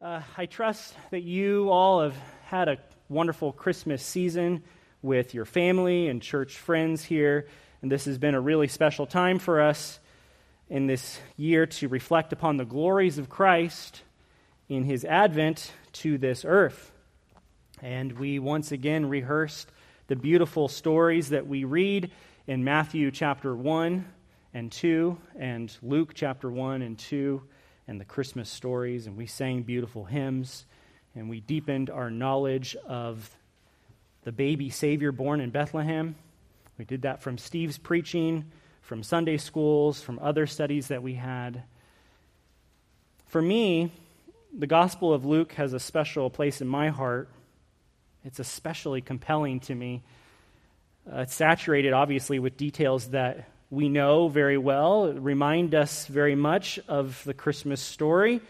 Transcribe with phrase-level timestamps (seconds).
[0.00, 4.62] Uh, I trust that you all have had a wonderful Christmas season
[5.02, 7.48] with your family and church friends here.
[7.82, 9.98] And this has been a really special time for us
[10.70, 14.02] in this year to reflect upon the glories of Christ
[14.68, 16.92] in his advent to this earth.
[17.82, 19.68] And we once again rehearsed
[20.06, 22.12] the beautiful stories that we read
[22.46, 24.04] in Matthew chapter 1
[24.54, 27.42] and 2, and Luke chapter 1 and 2
[27.88, 30.66] and the Christmas stories, and we sang beautiful hymns,
[31.14, 33.34] and we deepened our knowledge of
[34.24, 36.14] the baby Savior born in Bethlehem.
[36.76, 41.62] We did that from Steve's preaching, from Sunday schools, from other studies that we had.
[43.28, 43.90] For me,
[44.56, 47.30] the Gospel of Luke has a special place in my heart.
[48.22, 50.02] It's especially compelling to me.
[51.10, 56.78] Uh, it's saturated, obviously, with details that we know very well, remind us very much
[56.88, 58.40] of the Christmas story,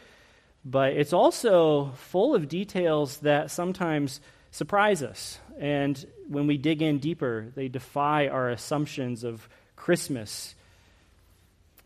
[0.64, 4.20] but it's also full of details that sometimes
[4.52, 5.38] surprise us.
[5.58, 10.54] And when we dig in deeper, they defy our assumptions of Christmas.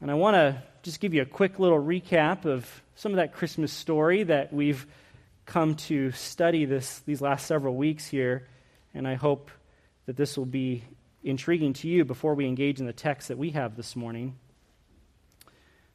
[0.01, 3.33] And I want to just give you a quick little recap of some of that
[3.33, 4.87] Christmas story that we've
[5.47, 8.47] come to study this, these last several weeks here.
[8.95, 9.51] And I hope
[10.07, 10.85] that this will be
[11.23, 14.37] intriguing to you before we engage in the text that we have this morning.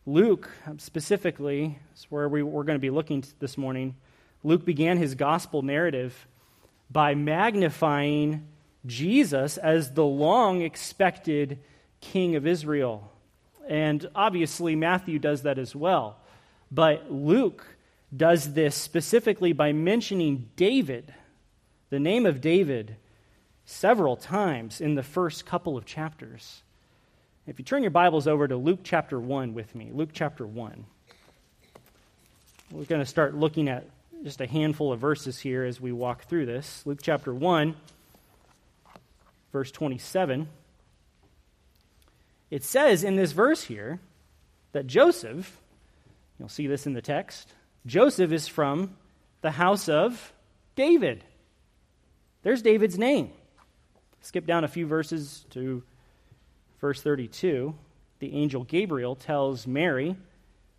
[0.06, 3.96] Luke, specifically, is where we, we're going to be looking this morning.
[4.44, 6.28] Luke began his gospel narrative
[6.90, 8.48] by magnifying
[8.86, 11.60] Jesus as the long expected
[12.00, 13.12] king of Israel.
[13.68, 16.18] And obviously, Matthew does that as well.
[16.72, 17.66] But Luke
[18.16, 21.14] does this specifically by mentioning David,
[21.90, 22.96] the name of David,
[23.68, 26.64] several times in the first couple of chapters.
[27.46, 30.86] If you turn your Bibles over to Luke chapter 1 with me, Luke chapter 1.
[32.72, 33.86] We're going to start looking at
[34.24, 36.82] just a handful of verses here as we walk through this.
[36.86, 37.76] Luke chapter 1,
[39.52, 40.48] verse 27.
[42.50, 44.00] It says in this verse here
[44.72, 45.58] that Joseph,
[46.40, 47.54] you'll see this in the text,
[47.86, 48.96] Joseph is from
[49.42, 50.32] the house of
[50.78, 51.26] David.
[52.44, 53.32] There's David's name.
[54.28, 55.82] Skip down a few verses to
[56.82, 57.74] verse 32.
[58.20, 60.18] The angel Gabriel tells Mary,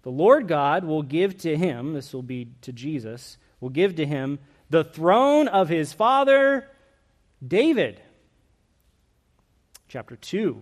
[0.03, 4.05] The Lord God will give to him, this will be to Jesus, will give to
[4.05, 4.39] him
[4.69, 6.69] the throne of his father
[7.43, 8.03] David.
[9.89, 10.61] Chapter 2,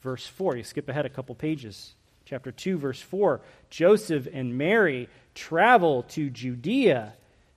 [0.00, 0.58] verse 4.
[0.58, 1.96] You skip ahead a couple pages.
[2.24, 3.40] Chapter 2, verse 4.
[3.70, 7.14] Joseph and Mary travel to Judea,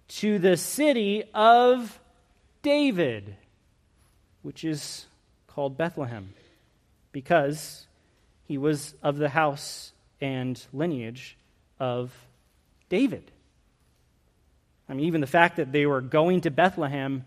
[0.07, 1.99] to the city of
[2.63, 3.35] David
[4.41, 5.05] which is
[5.47, 6.33] called Bethlehem,
[7.11, 7.87] because
[8.45, 11.37] he was of the house and lineage
[11.79, 12.13] of
[12.89, 13.31] David.
[14.87, 17.25] I mean, even the fact that they were going to Bethlehem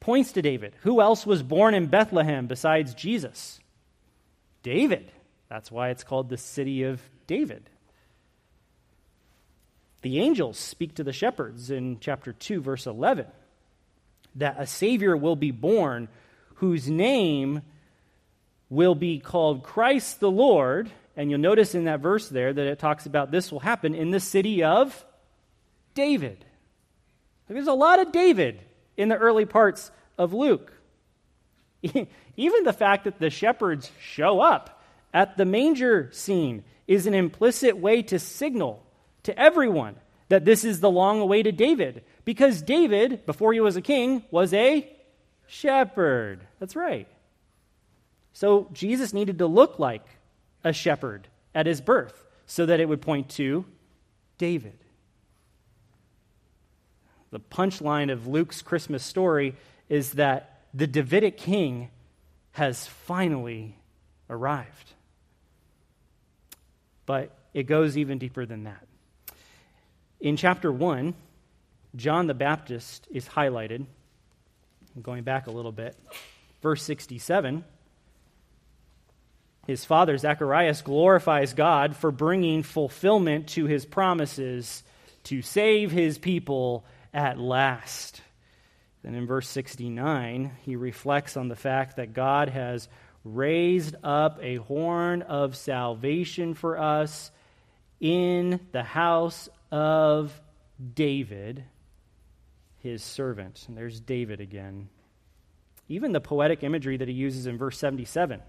[0.00, 0.74] points to David.
[0.82, 3.60] Who else was born in Bethlehem besides Jesus?
[4.62, 5.10] David.
[5.48, 7.70] That's why it's called the city of David.
[10.02, 13.26] The angels speak to the shepherds in chapter 2, verse 11,
[14.34, 16.08] that a Savior will be born
[16.64, 17.60] whose name
[18.70, 20.90] will be called Christ the Lord.
[21.14, 24.10] And you'll notice in that verse there that it talks about this will happen in
[24.10, 25.04] the city of
[25.92, 26.42] David.
[27.48, 28.62] There's a lot of David
[28.96, 30.72] in the early parts of Luke.
[31.82, 34.82] Even the fact that the shepherds show up
[35.12, 38.82] at the manger scene is an implicit way to signal
[39.24, 39.96] to everyone
[40.30, 42.04] that this is the long awaited David.
[42.24, 44.90] Because David, before he was a king, was a
[45.46, 46.40] shepherd.
[46.58, 47.08] That's right.
[48.32, 50.04] So Jesus needed to look like
[50.64, 53.64] a shepherd at his birth so that it would point to
[54.38, 54.78] David.
[57.30, 59.56] The punchline of Luke's Christmas story
[59.88, 61.90] is that the Davidic king
[62.52, 63.76] has finally
[64.30, 64.92] arrived.
[67.06, 68.86] But it goes even deeper than that.
[70.20, 71.14] In chapter 1,
[71.96, 73.86] John the Baptist is highlighted
[75.02, 75.96] going back a little bit,
[76.62, 77.64] verse 67.
[79.66, 84.82] His father, Zacharias, glorifies God for bringing fulfillment to his promises
[85.24, 88.20] to save his people at last.
[89.02, 92.88] Then in verse 69, he reflects on the fact that God has
[93.24, 97.30] raised up a horn of salvation for us
[98.00, 100.38] in the house of
[100.94, 101.64] David
[102.84, 103.64] his servant.
[103.66, 104.88] And there's David again.
[105.88, 108.40] Even the poetic imagery that he uses in verse 77.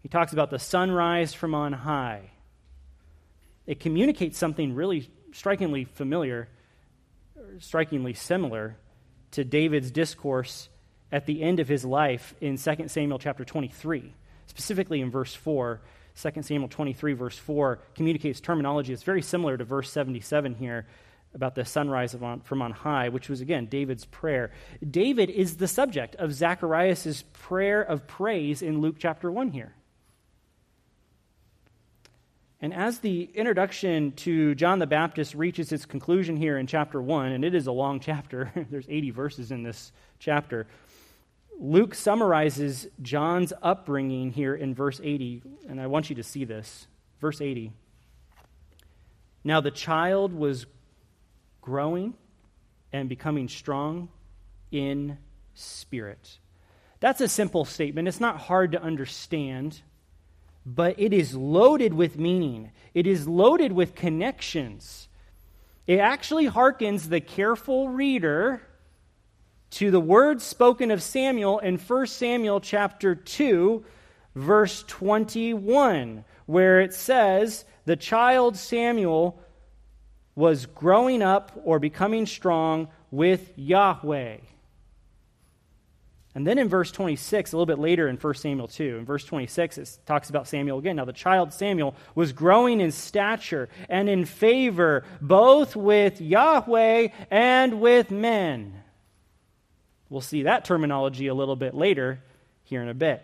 [0.00, 2.30] He talks about the sunrise from on high.
[3.64, 6.48] It communicates something really strikingly familiar,
[7.60, 8.76] strikingly similar
[9.30, 10.68] to David's discourse
[11.12, 14.12] at the end of his life in 2 Samuel chapter 23,
[14.46, 15.80] specifically in verse 4.
[16.20, 20.86] 2 Samuel 23, verse 4, communicates terminology that's very similar to verse 77 here
[21.34, 24.50] about the sunrise on, from on high, which was, again, David's prayer.
[24.88, 29.74] David is the subject of Zacharias' prayer of praise in Luke chapter 1 here.
[32.60, 37.32] And as the introduction to John the Baptist reaches its conclusion here in chapter 1,
[37.32, 39.90] and it is a long chapter, there's 80 verses in this
[40.20, 40.66] chapter,
[41.58, 46.86] Luke summarizes John's upbringing here in verse 80, and I want you to see this.
[47.20, 47.72] Verse 80.
[49.44, 50.66] Now the child was
[51.62, 52.12] growing
[52.92, 54.10] and becoming strong
[54.70, 55.16] in
[55.54, 56.38] spirit.
[57.00, 58.06] That's a simple statement.
[58.06, 59.80] It's not hard to understand
[60.64, 65.08] but it is loaded with meaning, it is loaded with connections.
[65.86, 68.62] It actually harkens the careful reader
[69.70, 73.84] to the words spoken of Samuel in 1 Samuel chapter 2
[74.34, 79.42] verse 21 where it says the child Samuel
[80.34, 84.38] was growing up or becoming strong with Yahweh.
[86.34, 89.24] And then in verse 26, a little bit later in 1 Samuel 2, in verse
[89.24, 90.96] 26, it talks about Samuel again.
[90.96, 97.80] Now, the child Samuel was growing in stature and in favor both with Yahweh and
[97.80, 98.82] with men.
[100.08, 102.22] We'll see that terminology a little bit later
[102.64, 103.22] here in a bit.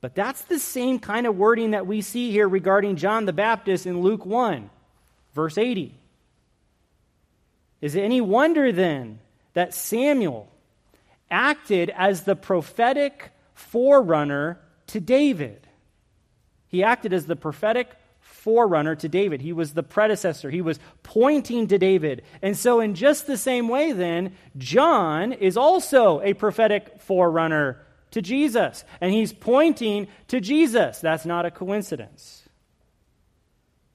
[0.00, 3.86] But that's the same kind of wording that we see here regarding John the Baptist
[3.86, 4.70] in Luke 1,
[5.34, 5.98] verse 80.
[7.80, 9.18] Is it any wonder then
[9.54, 10.48] that Samuel,
[11.30, 15.66] acted as the prophetic forerunner to David.
[16.68, 17.90] He acted as the prophetic
[18.20, 19.40] forerunner to David.
[19.40, 20.50] He was the predecessor.
[20.50, 22.22] He was pointing to David.
[22.42, 28.22] And so, in just the same way, then, John is also a prophetic forerunner to
[28.22, 28.84] Jesus.
[29.00, 31.00] And he's pointing to Jesus.
[31.00, 32.43] That's not a coincidence.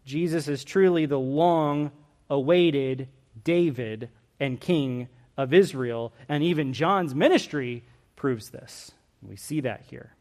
[0.09, 1.91] Jesus is truly the long
[2.31, 3.09] awaited
[3.43, 4.09] David
[4.39, 5.07] and King
[5.37, 7.83] of Israel, and even John's ministry
[8.15, 8.91] proves this.
[9.21, 10.15] We see that here.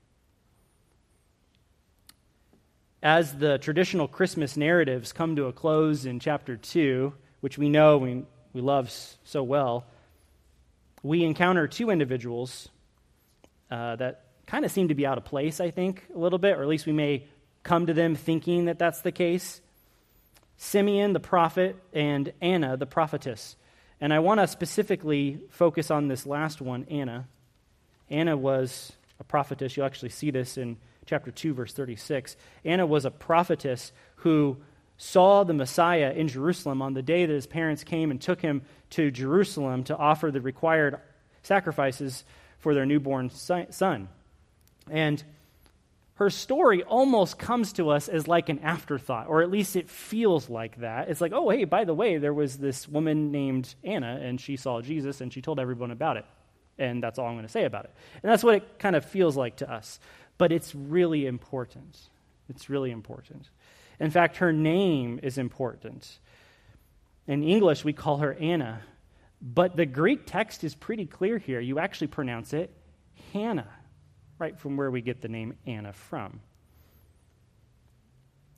[3.02, 7.96] As the traditional Christmas narratives come to a close in chapter 2, which we know
[7.96, 8.92] we, we love
[9.24, 9.86] so well,
[11.02, 12.68] we encounter two individuals
[13.70, 16.58] uh, that kind of seem to be out of place, I think, a little bit,
[16.58, 17.24] or at least we may
[17.62, 19.62] come to them thinking that that's the case.
[20.58, 23.56] Simeon the prophet and Anna the prophetess.
[24.00, 27.26] And I want to specifically focus on this last one, Anna.
[28.10, 29.76] Anna was a prophetess.
[29.76, 30.76] You'll actually see this in
[31.06, 32.36] chapter 2, verse 36.
[32.64, 34.58] Anna was a prophetess who
[34.96, 38.62] saw the Messiah in Jerusalem on the day that his parents came and took him
[38.90, 40.98] to Jerusalem to offer the required
[41.42, 42.24] sacrifices
[42.58, 44.08] for their newborn son.
[44.90, 45.22] And
[46.18, 50.50] her story almost comes to us as like an afterthought, or at least it feels
[50.50, 51.08] like that.
[51.08, 54.56] It's like, oh, hey, by the way, there was this woman named Anna, and she
[54.56, 56.24] saw Jesus, and she told everyone about it.
[56.76, 57.94] And that's all I'm going to say about it.
[58.20, 60.00] And that's what it kind of feels like to us.
[60.38, 61.96] But it's really important.
[62.48, 63.48] It's really important.
[64.00, 66.18] In fact, her name is important.
[67.28, 68.82] In English, we call her Anna,
[69.40, 71.60] but the Greek text is pretty clear here.
[71.60, 72.74] You actually pronounce it
[73.32, 73.70] Hannah
[74.38, 76.40] right from where we get the name Anna from.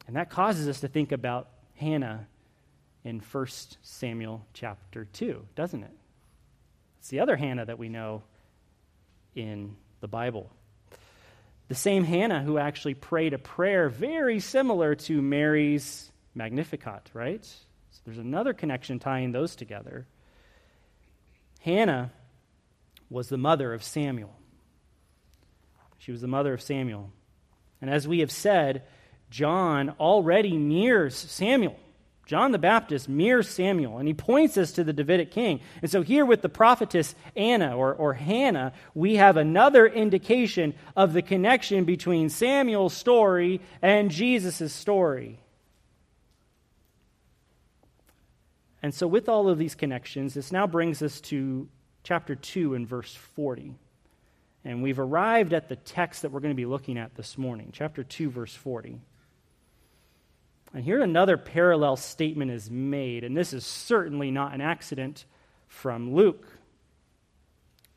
[0.06, 2.26] And that causes us to think about Hannah
[3.04, 3.46] in 1
[3.82, 5.96] Samuel chapter 2, doesn't it?
[6.98, 8.22] It's the other Hannah that we know
[9.34, 10.50] in the Bible.
[11.68, 17.44] The same Hannah who actually prayed a prayer very similar to Mary's Magnificat, right?
[17.44, 20.06] So there's another connection tying those together.
[21.60, 22.10] Hannah
[23.08, 24.34] was the mother of Samuel.
[26.00, 27.12] She was the mother of Samuel.
[27.80, 28.82] And as we have said,
[29.30, 31.78] John already mirrors Samuel.
[32.24, 35.60] John the Baptist mirrors Samuel, and he points us to the Davidic king.
[35.82, 41.12] And so, here with the prophetess Anna or, or Hannah, we have another indication of
[41.12, 45.40] the connection between Samuel's story and Jesus' story.
[48.82, 51.68] And so, with all of these connections, this now brings us to
[52.04, 53.74] chapter 2 and verse 40.
[54.64, 57.70] And we've arrived at the text that we're going to be looking at this morning,
[57.72, 58.98] chapter 2, verse 40.
[60.72, 65.24] And here another parallel statement is made, and this is certainly not an accident
[65.66, 66.46] from Luke.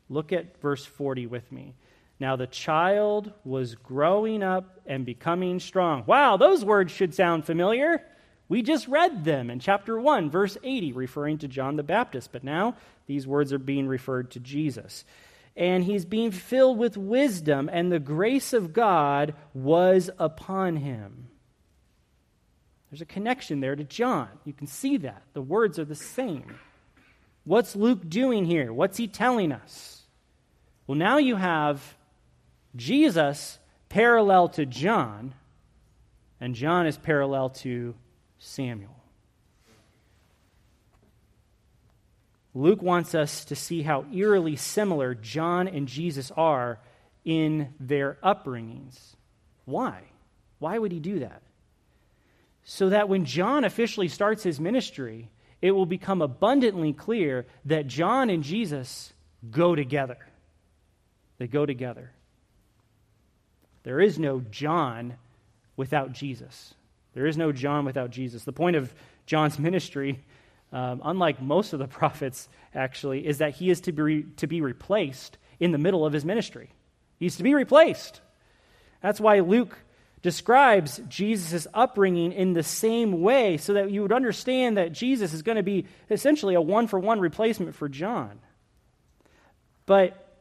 [0.08, 1.74] Look at verse 40 with me.
[2.18, 6.04] Now the child was growing up and becoming strong.
[6.06, 8.02] Wow, those words should sound familiar.
[8.48, 12.44] We just read them in chapter 1, verse 80, referring to John the Baptist, but
[12.44, 15.04] now these words are being referred to Jesus.
[15.56, 21.28] And he's being filled with wisdom, and the grace of God was upon him.
[22.90, 24.28] There's a connection there to John.
[24.44, 25.22] You can see that.
[25.32, 26.58] The words are the same.
[27.44, 28.72] What's Luke doing here?
[28.72, 30.02] What's he telling us?
[30.86, 31.96] Well, now you have
[32.76, 33.58] Jesus
[33.88, 35.34] parallel to John,
[36.40, 37.94] and John is parallel to
[38.38, 38.93] Samuel.
[42.54, 46.78] Luke wants us to see how eerily similar John and Jesus are
[47.24, 48.96] in their upbringings.
[49.64, 50.02] Why?
[50.60, 51.42] Why would he do that?
[52.62, 55.28] So that when John officially starts his ministry,
[55.60, 59.12] it will become abundantly clear that John and Jesus
[59.50, 60.18] go together.
[61.38, 62.12] They go together.
[63.82, 65.14] There is no John
[65.76, 66.74] without Jesus.
[67.14, 68.44] There is no John without Jesus.
[68.44, 68.94] The point of
[69.26, 70.24] John's ministry,
[70.74, 74.60] um, unlike most of the prophets, actually, is that he is to be, to be
[74.60, 76.68] replaced in the middle of his ministry.
[77.18, 78.20] He's to be replaced.
[79.00, 79.78] That's why Luke
[80.20, 85.42] describes Jesus' upbringing in the same way so that you would understand that Jesus is
[85.42, 88.40] going to be essentially a one for one replacement for John.
[89.86, 90.38] But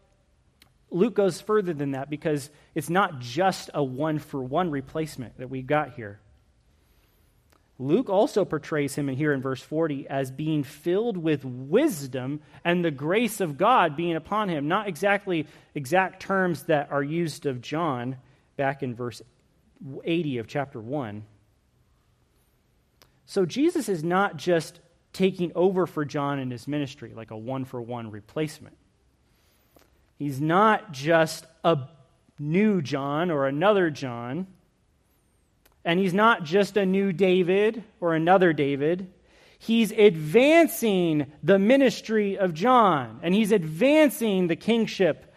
[0.89, 5.49] Luke goes further than that because it's not just a one for one replacement that
[5.49, 6.19] we got here.
[7.83, 12.83] Luke also portrays him in here in verse 40 as being filled with wisdom and
[12.83, 14.69] the grace of God being upon him.
[14.69, 18.15] Not exactly exact terms that are used of John
[18.55, 19.21] back in verse
[20.05, 21.25] 80 of chapter 1.
[23.25, 24.79] So Jesus is not just
[25.11, 28.77] taking over for John in his ministry like a one for one replacement.
[30.17, 31.79] He's not just a
[32.39, 34.47] new John or another John.
[35.85, 39.11] And he's not just a new David or another David.
[39.59, 45.33] He's advancing the ministry of John, and he's advancing the kingship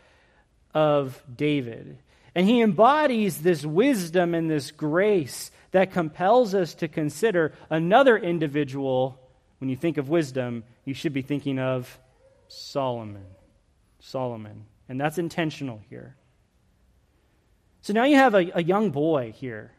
[0.74, 1.98] of David.
[2.34, 9.20] And he embodies this wisdom and this grace that compels us to consider another individual.
[9.58, 11.98] When you think of wisdom, you should be thinking of
[12.48, 13.26] Solomon.
[14.00, 14.66] Solomon.
[14.88, 16.16] And that's intentional here.
[17.82, 19.72] So now you have a, a young boy here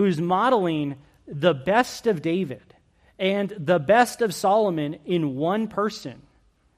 [0.00, 0.96] who's modeling
[1.28, 2.74] the best of David
[3.18, 6.22] and the best of Solomon in one person.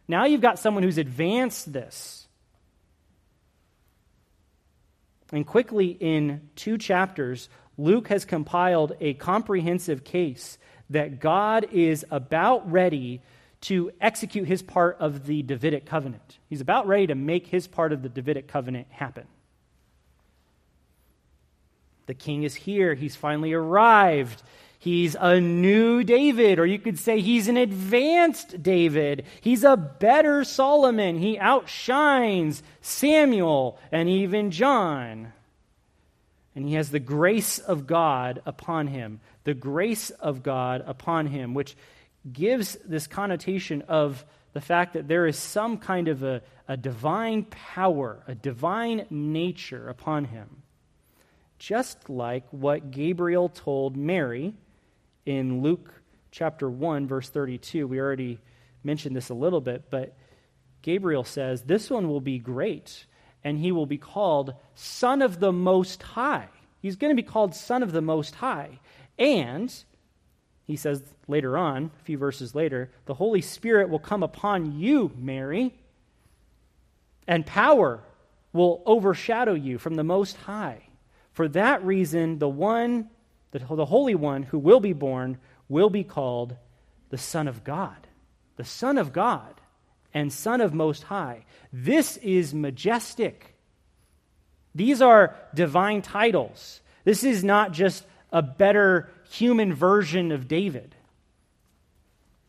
[0.09, 2.27] Now you've got someone who's advanced this.
[5.31, 7.49] And quickly, in two chapters,
[7.79, 10.59] Luke has compiled a comprehensive case
[10.91, 13.23] that God is about ready
[13.63, 16.41] to execute his part of the Davidic covenant.
[16.49, 19.29] He's about ready to make his part of the Davidic covenant happen.
[22.07, 22.95] The king is here.
[22.95, 24.43] He's finally arrived.
[24.79, 29.25] He's a new David, or you could say he's an advanced David.
[29.41, 31.19] He's a better Solomon.
[31.19, 35.33] He outshines Samuel and even John.
[36.57, 39.21] And he has the grace of God upon him.
[39.45, 41.77] The grace of God upon him, which
[42.33, 47.45] gives this connotation of the fact that there is some kind of a, a divine
[47.45, 50.62] power, a divine nature upon him
[51.63, 54.53] just like what Gabriel told Mary
[55.27, 55.95] in Luke
[56.33, 57.87] chapter 1, verse 32.
[57.87, 58.41] We already
[58.83, 60.13] mentioned this a little bit, but
[60.83, 63.07] Gabriel says, This one will be great,
[63.45, 66.49] and he will be called Son of the Most High.
[66.81, 68.81] He's going to be called Son of the Most High.
[69.17, 69.73] And,
[70.67, 75.13] he says later on, a few verses later, the Holy Spirit will come upon you,
[75.17, 75.73] Mary,
[77.29, 78.03] and power
[78.53, 80.89] will overshadow you from the Most High.
[81.33, 83.09] For that reason, the one,
[83.53, 86.57] the, the Holy One who will be born, will be called
[87.11, 88.07] the Son of God.
[88.57, 89.55] The Son of God
[90.15, 91.45] and Son of Most High.
[91.73, 93.57] This is majestic.
[94.75, 96.81] These are divine titles.
[97.05, 100.95] This is not just a better human version of David.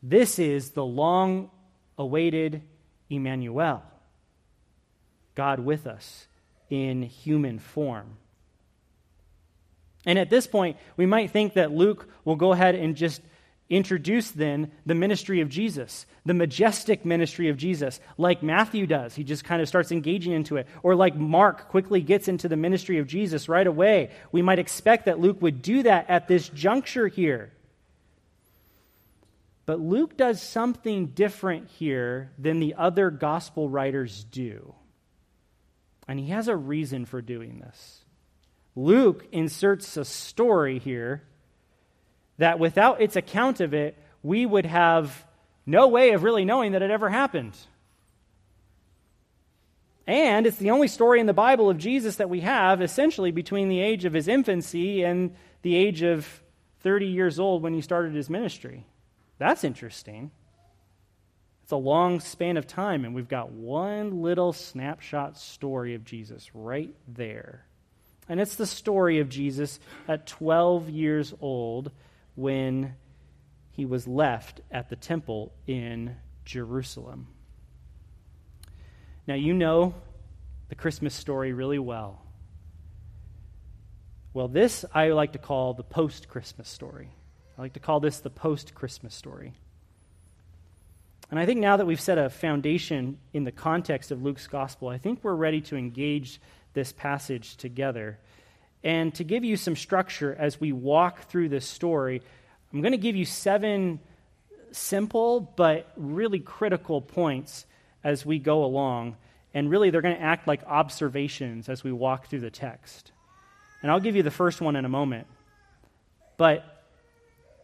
[0.01, 1.49] This is the long
[1.97, 2.61] awaited
[3.09, 3.83] Emmanuel,
[5.35, 6.27] God with us
[6.69, 8.17] in human form.
[10.05, 13.21] And at this point, we might think that Luke will go ahead and just
[13.69, 19.15] introduce then the ministry of Jesus, the majestic ministry of Jesus, like Matthew does.
[19.15, 20.67] He just kind of starts engaging into it.
[20.83, 24.11] Or like Mark quickly gets into the ministry of Jesus right away.
[24.31, 27.53] We might expect that Luke would do that at this juncture here.
[29.65, 34.75] But Luke does something different here than the other gospel writers do.
[36.05, 38.02] And he has a reason for doing this.
[38.75, 41.21] Luke inserts a story here
[42.37, 45.25] that without its account of it, we would have
[45.65, 47.57] no way of really knowing that it ever happened.
[50.05, 53.69] And it's the only story in the Bible of Jesus that we have essentially between
[53.69, 56.27] the age of his infancy and the age of
[56.81, 58.85] 30 years old when he started his ministry.
[59.37, 60.31] That's interesting.
[61.63, 66.53] It's a long span of time, and we've got one little snapshot story of Jesus
[66.53, 67.65] right there.
[68.29, 71.91] And it's the story of Jesus at 12 years old
[72.35, 72.95] when
[73.71, 76.15] he was left at the temple in
[76.45, 77.27] Jerusalem.
[79.27, 79.95] Now, you know
[80.69, 82.21] the Christmas story really well.
[84.33, 87.09] Well, this I like to call the post Christmas story.
[87.57, 89.53] I like to call this the post Christmas story.
[91.29, 94.89] And I think now that we've set a foundation in the context of Luke's gospel,
[94.89, 96.39] I think we're ready to engage
[96.73, 98.19] this passage together.
[98.83, 102.21] And to give you some structure as we walk through this story,
[102.73, 103.99] I'm going to give you seven
[104.71, 107.65] simple but really critical points
[108.03, 109.15] as we go along.
[109.53, 113.11] And really, they're going to act like observations as we walk through the text.
[113.81, 115.27] And I'll give you the first one in a moment.
[116.37, 116.65] But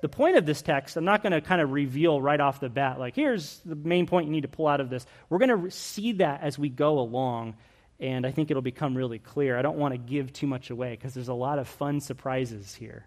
[0.01, 2.69] the point of this text, I'm not going to kind of reveal right off the
[2.69, 5.05] bat, like, here's the main point you need to pull out of this.
[5.29, 7.55] We're going to see that as we go along,
[7.99, 9.57] and I think it'll become really clear.
[9.57, 12.73] I don't want to give too much away because there's a lot of fun surprises
[12.73, 13.05] here.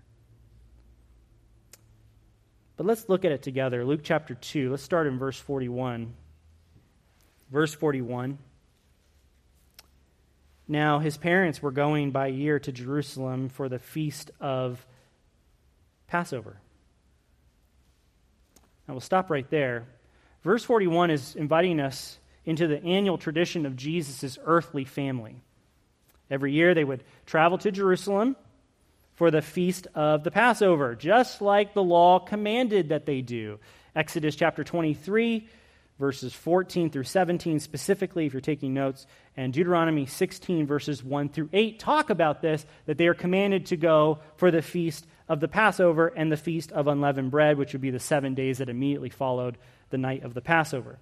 [2.77, 3.85] But let's look at it together.
[3.85, 6.13] Luke chapter 2, let's start in verse 41.
[7.51, 8.39] Verse 41.
[10.69, 14.85] Now, his parents were going by year to Jerusalem for the feast of
[16.07, 16.57] Passover.
[18.87, 19.87] Now we'll stop right there.
[20.43, 25.37] Verse 41 is inviting us into the annual tradition of Jesus' earthly family.
[26.31, 28.37] Every year they would travel to Jerusalem
[29.15, 33.59] for the feast of the Passover, just like the law commanded that they do.
[33.95, 35.47] Exodus chapter 23,
[35.99, 41.51] verses 14 through 17, specifically, if you're taking notes, and Deuteronomy 16, verses 1 through
[41.53, 45.49] 8, talk about this that they are commanded to go for the feast of the
[45.49, 49.11] Passover and the Feast of Unleavened Bread, which would be the seven days that immediately
[49.11, 49.59] followed
[49.91, 50.99] the night of the Passover.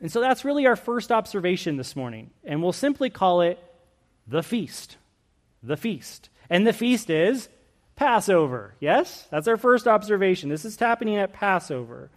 [0.00, 2.30] And so that's really our first observation this morning.
[2.44, 3.58] And we'll simply call it
[4.26, 4.96] the feast.
[5.62, 6.30] The feast.
[6.48, 7.48] And the feast is
[7.96, 8.74] Passover.
[8.80, 9.26] Yes?
[9.30, 10.48] That's our first observation.
[10.48, 12.10] This is happening at Passover.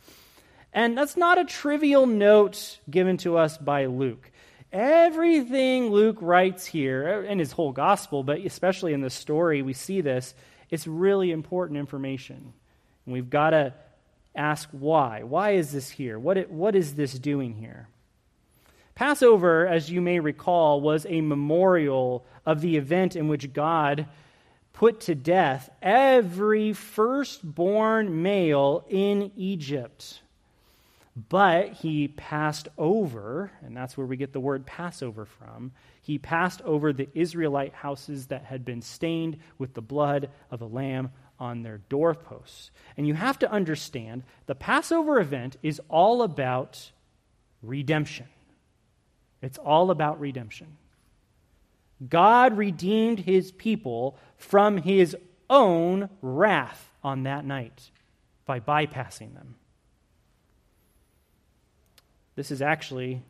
[0.71, 4.31] And that's not a trivial note given to us by Luke.
[4.71, 10.01] Everything Luke writes here, in his whole gospel, but especially in this story, we see
[10.01, 10.33] this,
[10.71, 12.53] it's really important information.
[13.05, 13.73] And we've got to
[14.35, 15.23] ask why.
[15.23, 16.17] Why is this here?
[16.17, 17.87] What, it, what is this doing here?
[18.95, 24.07] Passover, as you may recall, was a memorial of the event in which God
[24.71, 30.21] put to death every firstborn male in Egypt.
[31.29, 35.71] But he passed over, and that's where we get the word Passover from.
[36.01, 40.65] He passed over the Israelite houses that had been stained with the blood of a
[40.65, 41.11] lamb
[41.43, 42.71] on their doorposts.
[42.95, 46.91] And you have to understand the Passover event is all about
[47.61, 48.27] redemption.
[49.41, 50.77] It's all about redemption.
[52.09, 55.17] God redeemed his people from his
[55.49, 57.91] own wrath on that night
[58.45, 59.55] by bypassing them.
[62.35, 63.21] This is actually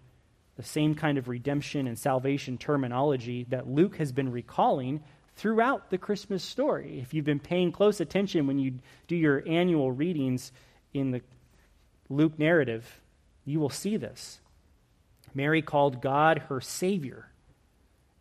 [0.56, 5.04] the same kind of redemption and salvation terminology that Luke has been recalling
[5.36, 7.00] throughout the Christmas story.
[7.00, 8.76] If you've been paying close attention when you
[9.08, 10.52] do your annual readings
[10.94, 11.22] in the
[12.10, 13.02] Luke narrative,
[13.46, 14.40] you will see this.
[15.34, 17.28] Mary called God her Savior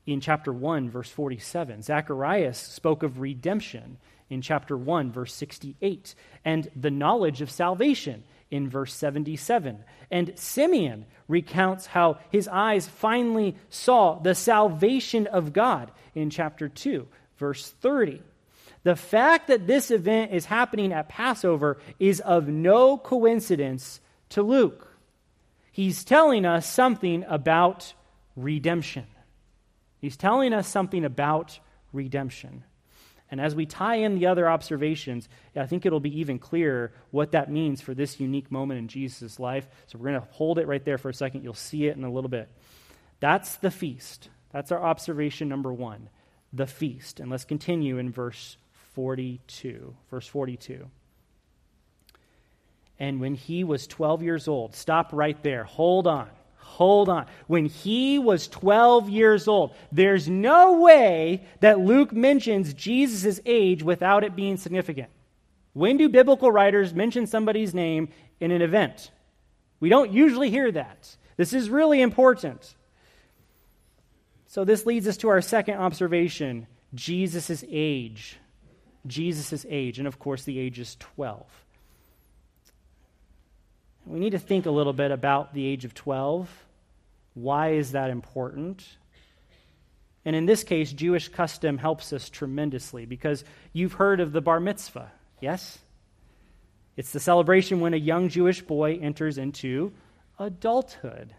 [0.07, 1.83] in chapter 1, verse 47.
[1.83, 3.99] Zacharias spoke of redemption
[4.31, 9.83] in chapter 1, verse 68, and the knowledge of salvation in verse 77.
[10.11, 17.09] And Simeon recounts how his eyes finally saw the salvation of God in chapter 2,
[17.39, 18.23] verse 30.
[18.85, 24.87] The fact that this event is happening at Passover is of no coincidence to Luke.
[25.73, 27.95] He's telling us something about
[28.37, 29.07] redemption.
[29.99, 31.59] He's telling us something about
[31.93, 32.65] redemption.
[33.33, 37.33] And as we tie in the other observations, I think it'll be even clearer what
[37.33, 39.67] that means for this unique moment in Jesus' life.
[39.87, 41.43] So we're going to hold it right there for a second.
[41.43, 42.51] You'll see it in a little bit.
[43.21, 44.29] That's the feast.
[44.53, 46.11] That's our observation number one
[46.53, 47.21] the feast.
[47.21, 48.59] And let's continue in verse
[48.95, 49.95] 42.
[50.11, 50.87] Verse 42.
[52.99, 55.65] And when he was 12 years old, stop right there.
[55.65, 56.29] Hold on.
[56.63, 57.27] Hold on.
[57.49, 64.25] When he was 12 years old, there's no way that Luke mentions Jesus' age without
[64.25, 65.11] it being significant.
[65.75, 68.09] When do biblical writers mention somebody's name
[68.41, 69.11] in an event?
[69.81, 71.17] We don't usually hear that.
[71.37, 72.75] This is really important.
[74.47, 78.39] So, this leads us to our second observation Jesus' age.
[79.07, 79.99] Jesus' age.
[79.99, 81.45] And of course, the age is 12.
[84.07, 86.49] We need to think a little bit about the age of 12.
[87.35, 88.85] Why is that important?
[90.25, 94.61] And in this case, Jewish custom helps us tremendously because you've heard of the bar
[94.61, 95.11] mitzvah,
[95.41, 95.79] yes?
[96.97, 99.93] It's the celebration when a young Jewish boy enters into
[100.39, 101.35] adulthood.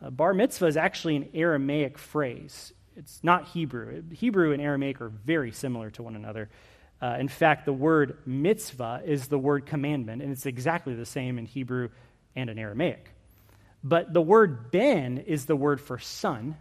[0.00, 2.72] A bar mitzvah is actually an Aramaic phrase.
[2.96, 4.02] It's not Hebrew.
[4.12, 6.48] Hebrew and Aramaic are very similar to one another.
[7.00, 11.38] Uh, in fact, the word mitzvah is the word commandment, and it's exactly the same
[11.38, 11.90] in Hebrew
[12.34, 13.10] and in Aramaic.
[13.84, 16.56] But the word ben is the word for son,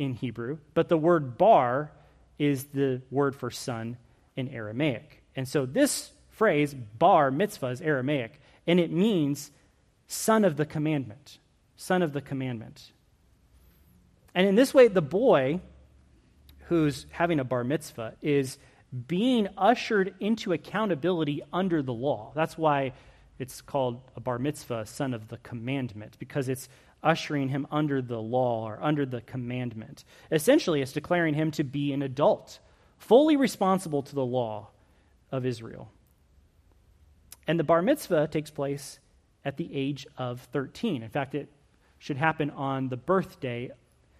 [0.00, 1.92] in Hebrew, but the word bar
[2.38, 3.98] is the word for son
[4.34, 5.22] in Aramaic.
[5.36, 9.50] And so this phrase, bar mitzvah, is Aramaic, and it means
[10.06, 11.38] son of the commandment.
[11.76, 12.92] Son of the commandment.
[14.34, 15.60] And in this way, the boy
[16.68, 18.56] who's having a bar mitzvah is
[19.06, 22.32] being ushered into accountability under the law.
[22.34, 22.92] That's why
[23.38, 26.68] it's called a bar mitzvah, son of the commandment, because it's
[27.02, 30.04] ushering him under the law or under the commandment.
[30.30, 32.58] Essentially, it's declaring him to be an adult,
[32.98, 34.68] fully responsible to the law
[35.32, 35.90] of Israel.
[37.46, 38.98] And the bar mitzvah takes place
[39.44, 41.02] at the age of 13.
[41.02, 41.48] In fact, it
[41.98, 43.70] should happen on the birthday,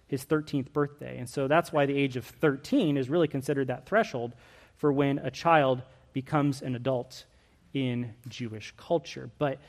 [0.07, 1.17] his 13th birthday.
[1.17, 4.33] And so that's why the age of 13 is really considered that threshold
[4.77, 5.81] for when a child
[6.13, 7.25] becomes an adult
[7.73, 9.29] in Jewish culture.
[9.37, 9.59] But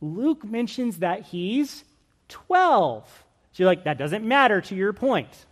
[0.00, 1.84] Luke mentions that he's
[2.28, 3.04] 12.
[3.52, 5.46] So you're like, that doesn't matter to your point.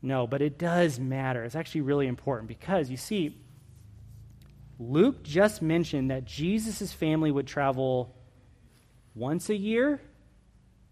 [0.00, 1.44] No, but it does matter.
[1.44, 3.36] It's actually really important because you see,
[4.78, 8.14] Luke just mentioned that Jesus' family would travel
[9.14, 10.00] once a year,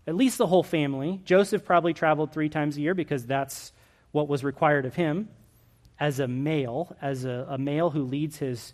[0.08, 1.20] at least the whole family.
[1.24, 3.72] Joseph probably traveled three times a year because that's
[4.10, 5.28] what was required of him
[5.98, 8.72] as a male, as a, a male who leads his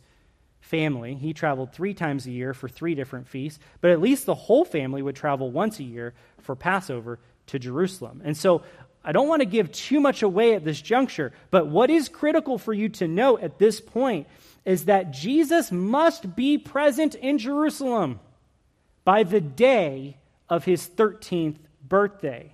[0.61, 1.15] family.
[1.15, 4.65] He traveled three times a year for three different feasts, but at least the whole
[4.65, 8.23] family would travel once a year for Passover to Jerusalem.
[8.25, 8.63] And so
[9.05, 12.59] I don't want to give too much away at this juncture, but what is critical
[12.59, 14.29] for you to know at this point
[14.65, 18.21] is that Jesus must be present in Jerusalem
[19.05, 20.17] by the day
[20.49, 21.57] of his 13th
[21.87, 22.53] birthday.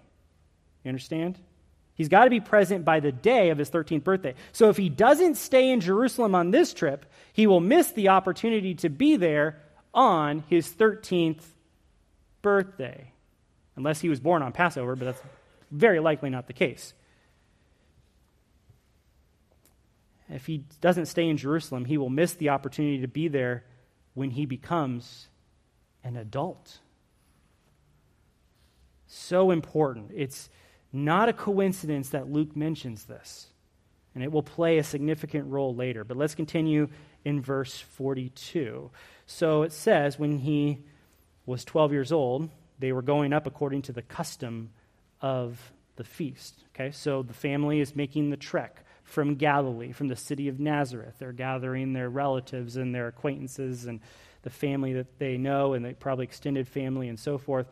[0.85, 1.39] You understand?
[1.99, 4.35] He's got to be present by the day of his 13th birthday.
[4.53, 8.77] So if he doesn't stay in Jerusalem on this trip, he will miss the opportunity
[8.77, 9.59] to be there
[9.93, 11.43] on his 13th
[12.41, 13.11] birthday.
[13.75, 15.23] Unless he was born on Passover, but that's
[15.73, 16.95] very likely not the case.
[20.31, 23.65] If he doesn't stay in Jerusalem, he will miss the opportunity to be there
[24.15, 25.27] when he becomes
[26.05, 26.79] an adult.
[29.09, 30.13] So important.
[30.15, 30.49] It's
[30.93, 33.49] not a coincidence that Luke mentions this,
[34.15, 36.05] and it will play a significant role later.
[36.05, 36.89] But let's continue
[37.25, 38.91] in verse 42.
[39.27, 40.79] So it says, when he
[41.47, 42.49] was 12 years old,
[42.79, 44.71] they were going up according to the custom
[45.21, 46.65] of the feast.
[46.75, 51.15] Okay, so the family is making the trek from Galilee, from the city of Nazareth.
[51.19, 54.01] They're gathering their relatives and their acquaintances and
[54.43, 57.67] the family that they know, and the probably extended family and so forth.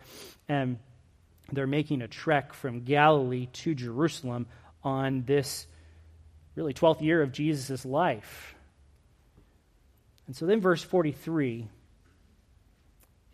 [0.48, 0.78] And
[1.52, 4.46] they're making a trek from Galilee to Jerusalem
[4.82, 5.66] on this
[6.54, 8.54] really 12th year of Jesus' life.
[10.26, 11.68] And so then, verse 43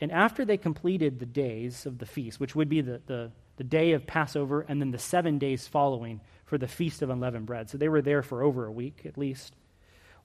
[0.02, 3.62] and after they completed the days of the feast, which would be the, the, the,
[3.62, 7.70] day of Passover and then the seven days following for the Feast of Unleavened Bread.
[7.70, 9.54] So they were there for over a week at least.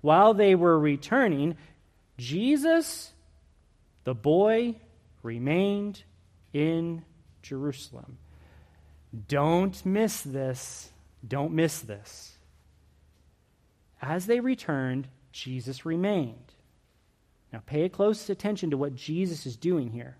[0.01, 1.57] While they were returning,
[2.17, 3.13] Jesus,
[4.03, 4.77] the boy,
[5.21, 6.01] remained
[6.53, 7.03] in
[7.47, 8.17] Jerusalem.
[9.27, 10.91] Don't miss this.
[11.25, 12.37] Don't miss this.
[14.01, 16.53] As they returned, Jesus remained.
[17.51, 20.17] Now, pay close attention to what Jesus is doing here.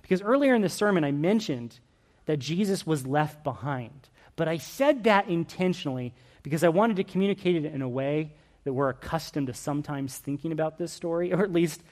[0.00, 1.78] Because earlier in the sermon, I mentioned
[2.26, 4.08] that Jesus was left behind.
[4.36, 8.32] But I said that intentionally because I wanted to communicate it in a way
[8.64, 11.82] that we're accustomed to sometimes thinking about this story, or at least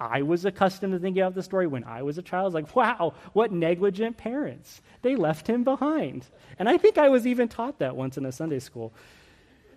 [0.00, 2.54] I was accustomed to thinking about the story when I was a child.
[2.54, 4.80] Like, wow, what negligent parents.
[5.02, 6.24] They left him behind.
[6.58, 8.92] And I think I was even taught that once in a Sunday school.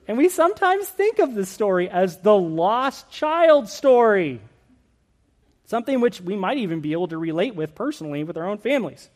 [0.07, 4.41] And we sometimes think of the story as the lost child story,
[5.65, 9.09] something which we might even be able to relate with personally with our own families.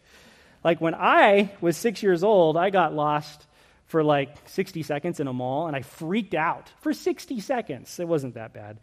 [0.64, 3.46] Like when I was six years old, I got lost
[3.88, 8.00] for like 60 seconds in a mall, and I freaked out for 60 seconds.
[8.00, 8.78] It wasn't that bad,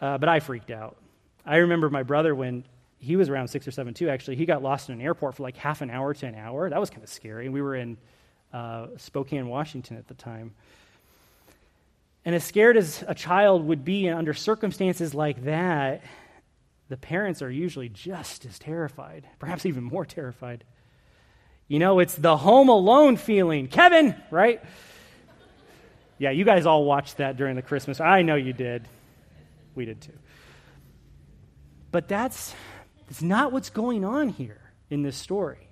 [0.00, 0.96] uh, but I freaked out.
[1.46, 2.64] I remember my brother when
[2.98, 4.08] he was around six or seven too.
[4.08, 6.68] Actually, he got lost in an airport for like half an hour to an hour.
[6.68, 7.48] That was kind of scary.
[7.48, 7.96] We were in
[8.52, 10.54] uh, Spokane, Washington at the time.
[12.24, 16.02] And as scared as a child would be under circumstances like that,
[16.88, 20.64] the parents are usually just as terrified, perhaps even more terrified.
[21.68, 23.68] You know, it's the home alone feeling.
[23.68, 24.62] Kevin, right?
[26.18, 28.00] Yeah, you guys all watched that during the Christmas.
[28.00, 28.88] I know you did.
[29.74, 30.12] We did too.
[31.96, 32.54] But that's,
[33.06, 35.70] that's not what's going on here in this story.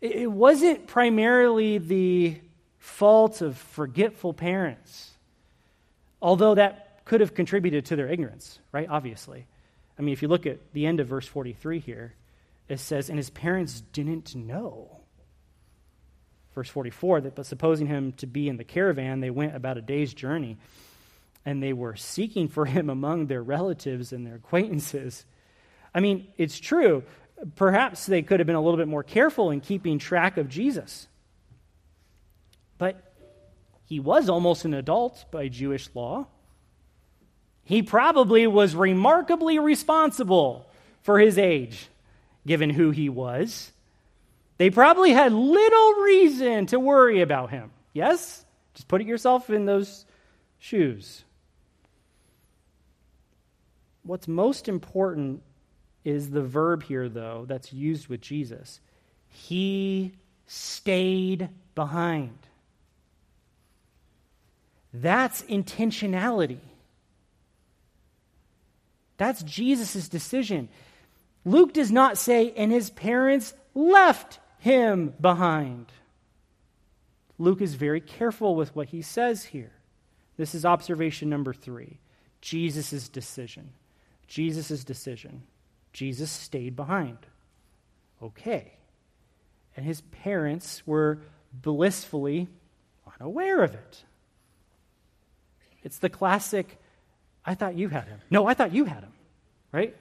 [0.00, 2.36] It, it wasn't primarily the
[2.78, 5.10] fault of forgetful parents,
[6.22, 8.86] although that could have contributed to their ignorance, right?
[8.88, 9.48] Obviously.
[9.98, 12.14] I mean, if you look at the end of verse 43 here,
[12.68, 15.00] it says, and his parents didn't know.
[16.54, 19.82] Verse 44, that but supposing him to be in the caravan, they went about a
[19.82, 20.56] day's journey,
[21.44, 25.24] and they were seeking for him among their relatives and their acquaintances.
[25.94, 27.02] I mean, it's true.
[27.56, 31.08] Perhaps they could have been a little bit more careful in keeping track of Jesus.
[32.78, 33.02] But
[33.84, 36.26] he was almost an adult by Jewish law.
[37.64, 40.70] He probably was remarkably responsible
[41.02, 41.88] for his age
[42.46, 43.72] given who he was.
[44.58, 47.70] They probably had little reason to worry about him.
[47.92, 48.44] Yes?
[48.74, 50.04] Just put yourself in those
[50.58, 51.24] shoes.
[54.02, 55.42] What's most important
[56.04, 58.80] is the verb here, though, that's used with Jesus.
[59.28, 60.12] He
[60.46, 62.38] stayed behind.
[64.92, 66.58] That's intentionality.
[69.16, 70.68] That's Jesus' decision.
[71.44, 75.86] Luke does not say, and his parents left him behind.
[77.38, 79.72] Luke is very careful with what he says here.
[80.36, 81.98] This is observation number three
[82.40, 83.70] Jesus' decision.
[84.30, 85.42] Jesus' decision.
[85.92, 87.18] Jesus stayed behind.
[88.22, 88.72] Okay.
[89.76, 91.18] And his parents were
[91.52, 92.48] blissfully
[93.20, 94.04] unaware of it.
[95.82, 96.78] It's the classic,
[97.44, 98.20] I thought you had him.
[98.30, 99.12] No, I thought you had him,
[99.72, 99.96] right?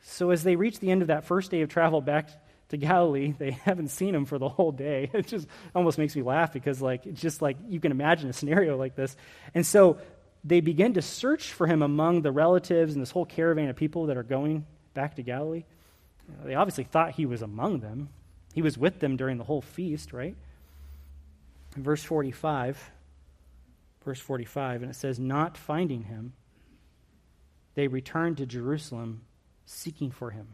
[0.00, 2.30] So as they reach the end of that first day of travel back
[2.70, 5.10] to Galilee, they haven't seen him for the whole day.
[5.12, 8.32] It just almost makes me laugh because like it's just like you can imagine a
[8.32, 9.14] scenario like this.
[9.54, 9.98] And so
[10.44, 14.06] they begin to search for him among the relatives and this whole caravan of people
[14.06, 15.64] that are going back to Galilee.
[16.28, 18.10] You know, they obviously thought he was among them.
[18.52, 20.36] He was with them during the whole feast, right?
[21.76, 22.90] Verse 45,
[24.04, 26.34] verse 45, and it says, Not finding him,
[27.74, 29.22] they returned to Jerusalem
[29.66, 30.46] seeking for him.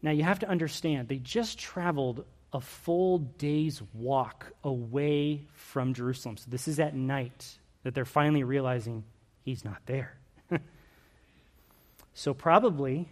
[0.00, 6.36] Now, you have to understand, they just traveled a full day's walk away from Jerusalem.
[6.38, 9.04] So, this is at night that they're finally realizing
[9.44, 10.16] he's not there.
[12.14, 13.08] so, probably,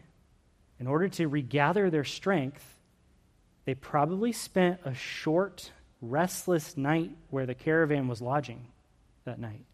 [0.79, 2.79] in order to regather their strength,
[3.65, 8.67] they probably spent a short, restless night where the caravan was lodging
[9.25, 9.65] that night.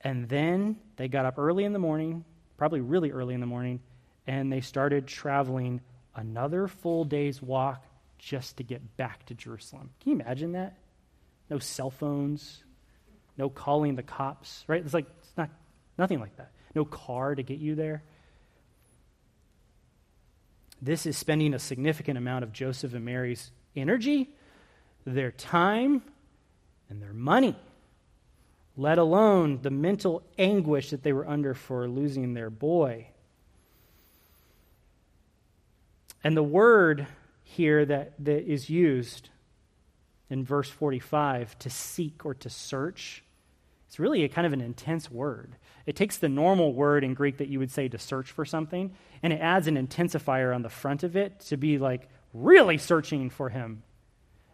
[0.00, 2.24] And then they got up early in the morning,
[2.56, 3.80] probably really early in the morning,
[4.26, 5.80] and they started traveling
[6.14, 7.84] another full day's walk
[8.18, 9.90] just to get back to Jerusalem.
[10.00, 10.76] Can you imagine that?
[11.48, 12.62] No cell phones,
[13.38, 14.84] no calling the cops, right?
[14.84, 15.50] It's like it's not
[15.96, 16.50] nothing like that.
[16.74, 18.02] No car to get you there.
[20.82, 24.30] This is spending a significant amount of Joseph and Mary's energy,
[25.04, 26.02] their time,
[26.90, 27.56] and their money
[28.78, 33.08] let alone the mental anguish that they were under for losing their boy.
[36.22, 37.08] And the word
[37.42, 39.30] here that, that is used
[40.30, 43.24] in verse 45 to seek or to search,
[43.88, 45.56] it's really a kind of an intense word.
[45.86, 48.94] It takes the normal word in Greek that you would say to search for something,
[49.22, 53.30] and it adds an intensifier on the front of it to be like really searching
[53.30, 53.82] for him.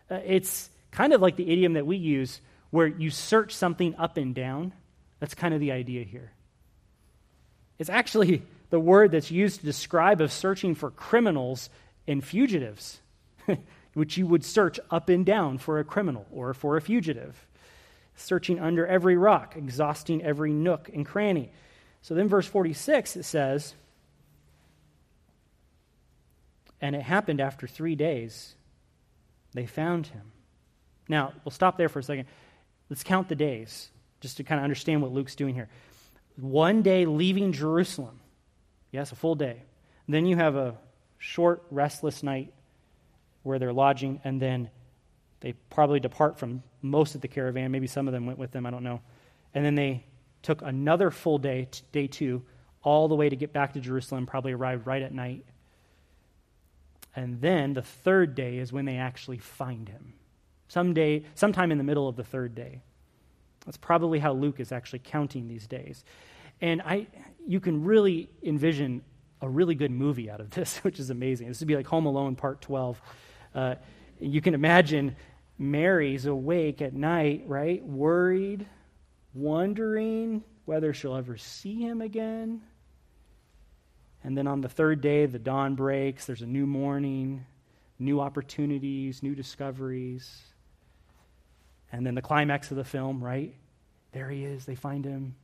[0.09, 4.17] Uh, it's kind of like the idiom that we use where you search something up
[4.17, 4.73] and down.
[5.19, 6.33] That's kind of the idea here.
[7.79, 11.71] It's actually the word that's used to describe of searching for criminals
[12.07, 13.01] and fugitives,
[13.95, 17.49] which you would search up and down for a criminal or for a fugitive,
[18.17, 21.51] searching under every rock, exhausting every nook and cranny.
[22.03, 23.75] So then, verse 46, it says,
[26.81, 28.55] And it happened after three days,
[29.55, 30.33] they found him.
[31.09, 32.27] Now, we'll stop there for a second.
[32.91, 35.69] Let's count the days just to kind of understand what Luke's doing here.
[36.37, 38.21] One day leaving Jerusalem.
[38.91, 39.63] Yes, a full day.
[40.09, 40.77] Then you have a
[41.19, 42.53] short, restless night
[43.43, 44.71] where they're lodging, and then
[45.41, 47.71] they probably depart from most of the caravan.
[47.71, 49.01] Maybe some of them went with them, I don't know.
[49.55, 50.05] And then they
[50.43, 52.43] took another full day, day two,
[52.83, 55.45] all the way to get back to Jerusalem, probably arrived right at night.
[57.17, 60.15] And then the third day is when they actually find him.
[60.69, 62.83] Someday, sometime in the middle of the third day.
[63.65, 66.05] That's probably how Luke is actually counting these days.
[66.61, 67.07] And I,
[67.47, 69.03] you can really envision
[69.41, 71.49] a really good movie out of this, which is amazing.
[71.49, 73.01] This would be like Home Alone Part 12.
[73.55, 73.75] Uh,
[74.21, 75.17] you can imagine
[75.59, 77.85] Mary's awake at night, right?
[77.85, 78.67] Worried,
[79.35, 82.63] wondering whether she'll ever see him again.
[84.25, 86.25] And then on the third day, the dawn breaks.
[86.25, 87.45] There's a new morning,
[87.99, 90.43] new opportunities, new discoveries.
[91.93, 93.55] And then the climax of the film, right?
[94.13, 94.65] There he is.
[94.65, 95.35] They find him.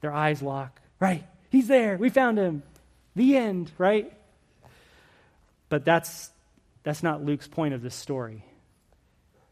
[0.00, 0.80] Their eyes lock.
[1.00, 1.24] Right.
[1.50, 1.96] He's there.
[1.98, 2.62] We found him.
[3.16, 4.12] The end, right?
[5.68, 6.30] But that's,
[6.84, 8.44] that's not Luke's point of this story.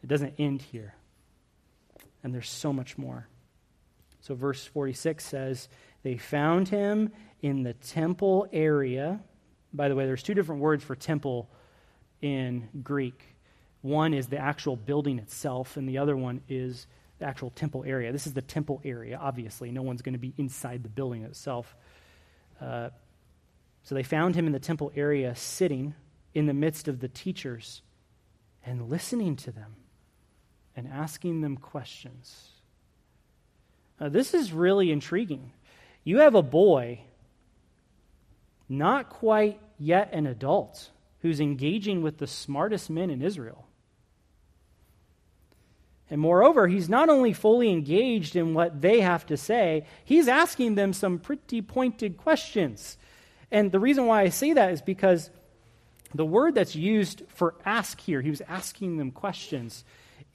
[0.03, 0.95] It doesn't end here.
[2.23, 3.29] And there's so much more.
[4.21, 5.69] So, verse 46 says,
[6.03, 9.21] They found him in the temple area.
[9.73, 11.49] By the way, there's two different words for temple
[12.21, 13.23] in Greek.
[13.83, 16.87] One is the actual building itself, and the other one is
[17.19, 18.13] the actual temple area.
[18.13, 19.71] This is the temple area, obviously.
[19.71, 21.77] No one's going to be inside the building itself.
[22.61, 22.91] Uh,
[23.85, 25.95] so they found him in the temple area, sitting
[26.35, 27.83] in the midst of the teachers
[28.67, 29.77] and listening to them
[30.79, 32.51] and asking them questions.
[34.01, 35.51] Now, this is really intriguing.
[36.05, 37.01] You have a boy,
[38.69, 40.91] not quite yet an adult,
[41.23, 43.67] who's engaging with the smartest men in Israel.
[46.09, 50.77] And moreover, he's not only fully engaged in what they have to say, he's asking
[50.77, 52.97] them some pretty pointed questions.
[53.51, 55.29] And the reason why I say that is because
[56.15, 59.85] the word that's used for ask here, he was asking them questions,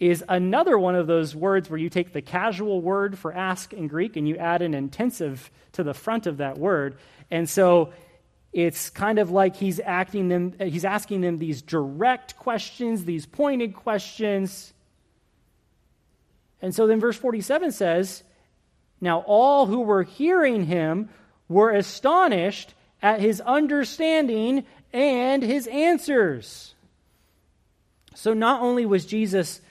[0.10, 3.88] is another one of those words where you take the casual word for ask in
[3.88, 6.98] Greek and you add an intensive to the front of that word.
[7.32, 7.94] And so
[8.52, 13.26] it's kind of like he's acting them uh, he's asking them these direct questions, these
[13.26, 14.74] pointed questions.
[16.62, 18.24] And so then verse 47 says,
[19.00, 21.10] Now all who were hearing him
[21.48, 26.76] were astonished at his understanding and his answers.
[28.16, 29.62] So not only was Jesus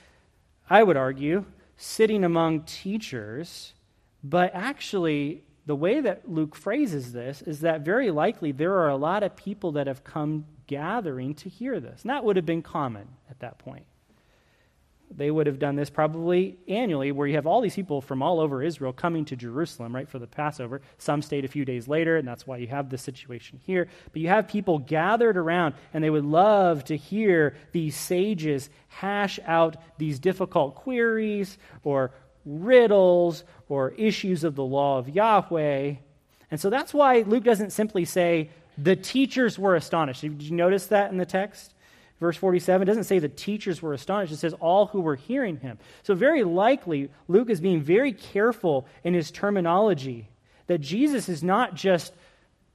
[0.73, 1.45] I would argue,
[1.77, 3.75] sitting among teachers,
[4.23, 8.95] but actually, the way that Luke phrases this is that very likely there are a
[8.95, 12.01] lot of people that have come gathering to hear this.
[12.01, 13.85] And that would have been common at that point
[15.15, 18.39] they would have done this probably annually, where you have all these people from all
[18.39, 20.81] over Israel coming to Jerusalem, right, for the Passover.
[20.97, 23.87] Some stayed a few days later, and that's why you have this situation here.
[24.11, 29.39] But you have people gathered around, and they would love to hear these sages hash
[29.45, 32.11] out these difficult queries or
[32.45, 35.95] riddles or issues of the law of Yahweh.
[36.51, 40.21] And so that's why Luke doesn't simply say, the teachers were astonished.
[40.21, 41.72] Did you notice that in the text?
[42.23, 45.77] Verse 47 doesn't say the teachers were astonished, it says all who were hearing him.
[46.03, 50.29] So, very likely, Luke is being very careful in his terminology
[50.67, 52.13] that Jesus is not just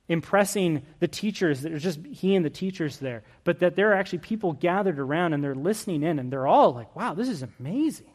[0.07, 3.95] impressing the teachers, that it's just he and the teachers there, but that there are
[3.95, 7.43] actually people gathered around and they're listening in and they're all like, wow, this is
[7.59, 8.13] amazing.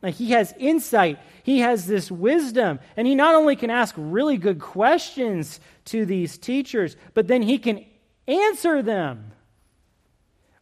[0.00, 4.38] Like he has insight, he has this wisdom, and he not only can ask really
[4.38, 7.84] good questions to these teachers, but then he can
[8.26, 9.32] answer them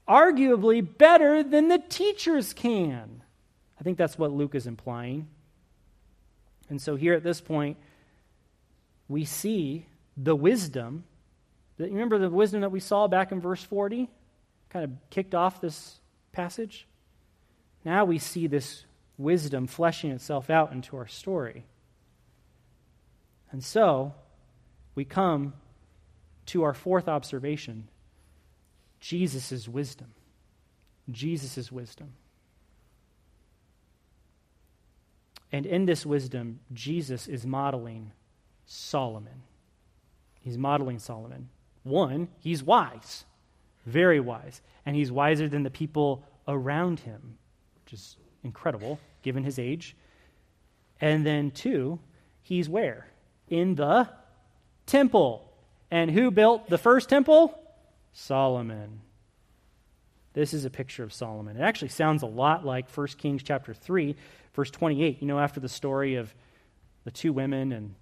[0.08, 3.22] arguably better than the teachers can.
[3.78, 5.28] I think that's what Luke is implying.
[6.68, 7.76] And so here at this point,
[9.08, 11.04] we see the wisdom.
[11.78, 14.08] That, remember the wisdom that we saw back in verse 40?
[14.70, 16.00] Kind of kicked off this
[16.32, 16.86] passage.
[17.84, 18.84] Now we see this
[19.18, 21.64] wisdom fleshing itself out into our story.
[23.52, 24.14] And so
[24.94, 25.54] we come
[26.46, 27.88] to our fourth observation
[29.08, 30.08] Jesus' wisdom.
[31.08, 32.14] Jesus' wisdom.
[35.52, 38.10] And in this wisdom, Jesus is modeling
[38.66, 39.42] Solomon.
[40.40, 41.50] He's modeling Solomon.
[41.84, 43.24] One, he's wise,
[43.84, 47.38] very wise, and he's wiser than the people around him,
[47.84, 49.94] which is incredible given his age.
[51.00, 52.00] And then two,
[52.42, 53.06] he's where?
[53.48, 54.08] In the
[54.84, 55.48] temple.
[55.92, 57.56] And who built the first temple?
[58.16, 59.02] Solomon.
[60.32, 61.58] This is a picture of Solomon.
[61.58, 64.16] It actually sounds a lot like 1 Kings chapter 3,
[64.54, 65.20] verse 28.
[65.20, 66.34] You know, after the story of
[67.04, 67.94] the two women, and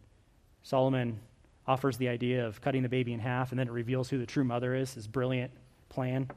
[0.63, 1.19] Solomon
[1.67, 4.27] offers the idea of cutting the baby in half, and then it reveals who the
[4.27, 5.51] true mother is, his brilliant
[5.89, 6.29] plan.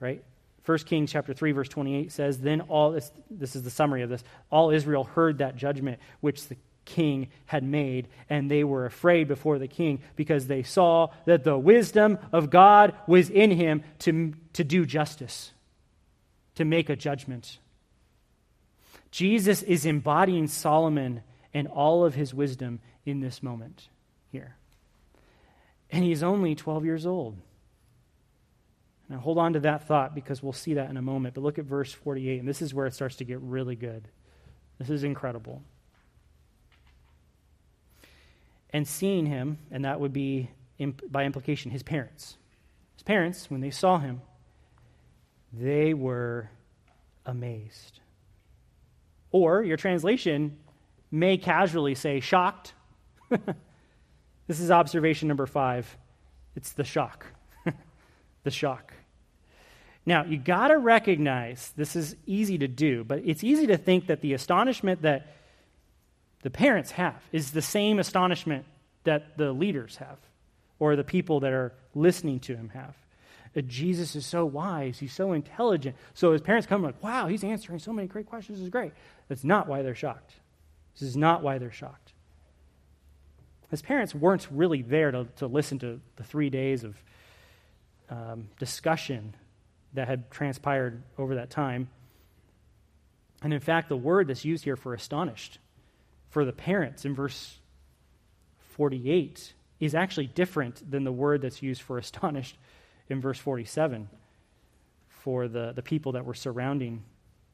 [0.00, 0.24] right?
[0.64, 4.08] 1 Kings chapter 3 verse 28 says, "Then all this this is the summary of
[4.08, 4.24] this.
[4.50, 6.56] All Israel heard that judgment which the
[6.90, 11.56] king had made, and they were afraid before the king because they saw that the
[11.56, 15.52] wisdom of God was in him to, to do justice,
[16.56, 17.58] to make a judgment.
[19.10, 21.22] Jesus is embodying Solomon
[21.54, 23.88] and all of his wisdom in this moment
[24.30, 24.56] here.
[25.90, 27.36] And he's only 12 years old.
[29.08, 31.34] Now, hold on to that thought because we'll see that in a moment.
[31.34, 34.06] But look at verse 48, and this is where it starts to get really good.
[34.78, 35.62] This is incredible
[38.72, 42.36] and seeing him, and that would be imp- by implication his parents.
[42.94, 44.22] His parents, when they saw him,
[45.52, 46.50] they were
[47.26, 48.00] amazed.
[49.32, 50.58] Or your translation
[51.10, 52.74] may casually say shocked.
[54.46, 55.96] this is observation number five.
[56.56, 57.26] It's the shock.
[58.44, 58.92] the shock.
[60.06, 64.06] Now, you got to recognize this is easy to do, but it's easy to think
[64.06, 65.36] that the astonishment that
[66.42, 68.64] the parents have is the same astonishment
[69.04, 70.18] that the leaders have
[70.78, 72.94] or the people that are listening to him have.
[73.52, 75.96] That Jesus is so wise, he's so intelligent.
[76.14, 78.92] So his parents come like, wow, he's answering so many great questions, this is great.
[79.28, 80.32] That's not why they're shocked.
[80.94, 82.12] This is not why they're shocked.
[83.70, 86.96] His parents weren't really there to, to listen to the three days of
[88.08, 89.34] um, discussion
[89.94, 91.88] that had transpired over that time.
[93.42, 95.58] And in fact, the word that's used here for astonished
[96.30, 97.58] for the parents in verse
[98.76, 102.56] 48 is actually different than the word that's used for astonished
[103.08, 104.08] in verse 47
[105.08, 107.02] for the, the people that were surrounding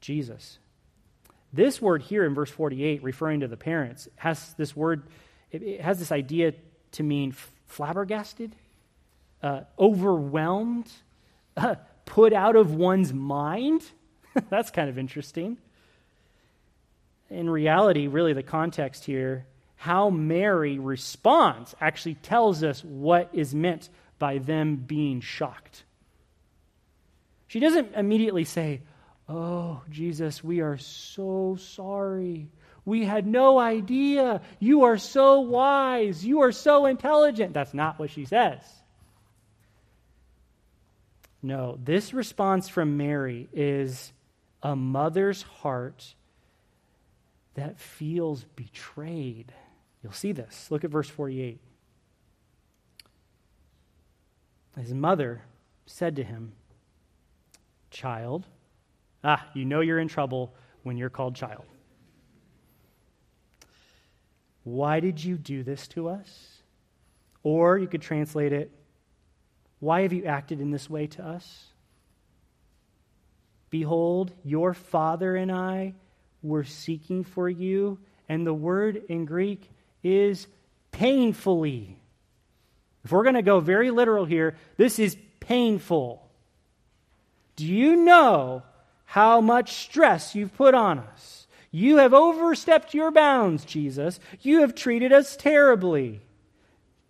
[0.00, 0.58] Jesus.
[1.52, 5.04] This word here in verse 48, referring to the parents, has this word,
[5.50, 6.52] it, it has this idea
[6.92, 7.34] to mean
[7.66, 8.54] flabbergasted,
[9.42, 10.90] uh, overwhelmed,
[11.56, 13.82] uh, put out of one's mind.
[14.50, 15.56] That's kind of interesting
[17.30, 19.46] in reality, really, the context here,
[19.76, 25.84] how Mary responds actually tells us what is meant by them being shocked.
[27.48, 28.82] She doesn't immediately say,
[29.28, 32.48] Oh, Jesus, we are so sorry.
[32.84, 34.40] We had no idea.
[34.60, 36.24] You are so wise.
[36.24, 37.52] You are so intelligent.
[37.52, 38.60] That's not what she says.
[41.42, 44.12] No, this response from Mary is
[44.62, 46.14] a mother's heart
[47.56, 49.52] that feels betrayed.
[50.02, 50.70] You'll see this.
[50.70, 51.58] Look at verse 48.
[54.78, 55.42] His mother
[55.86, 56.52] said to him,
[57.90, 58.46] Child,
[59.24, 61.64] ah, you know you're in trouble when you're called child.
[64.64, 66.58] Why did you do this to us?
[67.42, 68.70] Or you could translate it,
[69.80, 71.66] Why have you acted in this way to us?
[73.70, 75.94] Behold, your father and I
[76.42, 77.98] were seeking for you.
[78.28, 79.70] And the word in Greek
[80.02, 80.46] is
[80.92, 81.96] painfully.
[83.04, 86.28] If we're going to go very literal here, this is painful.
[87.54, 88.62] Do you know
[89.04, 91.46] how much stress you've put on us?
[91.70, 94.18] You have overstepped your bounds, Jesus.
[94.40, 96.20] You have treated us terribly.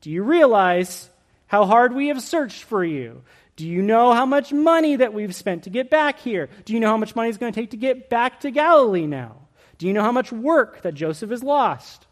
[0.00, 1.08] Do you realize
[1.46, 3.22] how hard we have searched for you?
[3.56, 6.50] Do you know how much money that we've spent to get back here?
[6.66, 9.06] Do you know how much money it's going to take to get back to Galilee
[9.06, 9.48] now?
[9.78, 12.06] Do you know how much work that Joseph has lost?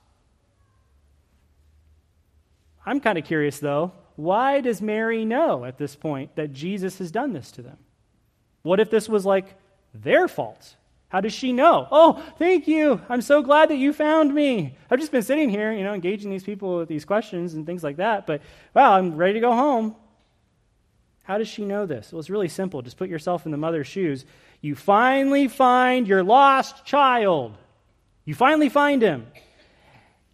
[2.86, 3.92] I'm kind of curious, though.
[4.16, 7.78] Why does Mary know at this point that Jesus has done this to them?
[8.62, 9.46] What if this was like
[9.92, 10.76] their fault?
[11.08, 11.86] How does she know?
[11.90, 13.00] Oh, thank you.
[13.08, 14.76] I'm so glad that you found me.
[14.90, 17.84] I've just been sitting here, you know, engaging these people with these questions and things
[17.84, 18.40] like that, but
[18.74, 19.94] wow, I'm ready to go home.
[21.24, 22.12] How does she know this?
[22.12, 22.82] Well, it's really simple.
[22.82, 24.26] Just put yourself in the mother's shoes.
[24.60, 27.56] You finally find your lost child.
[28.26, 29.26] You finally find him.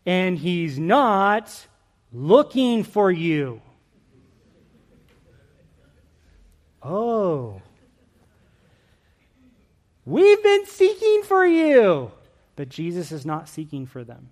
[0.04, 1.66] And he's not
[2.12, 3.62] looking for you.
[6.82, 7.62] Oh.
[10.04, 12.10] We've been seeking for you.
[12.56, 14.30] But Jesus is not seeking for them.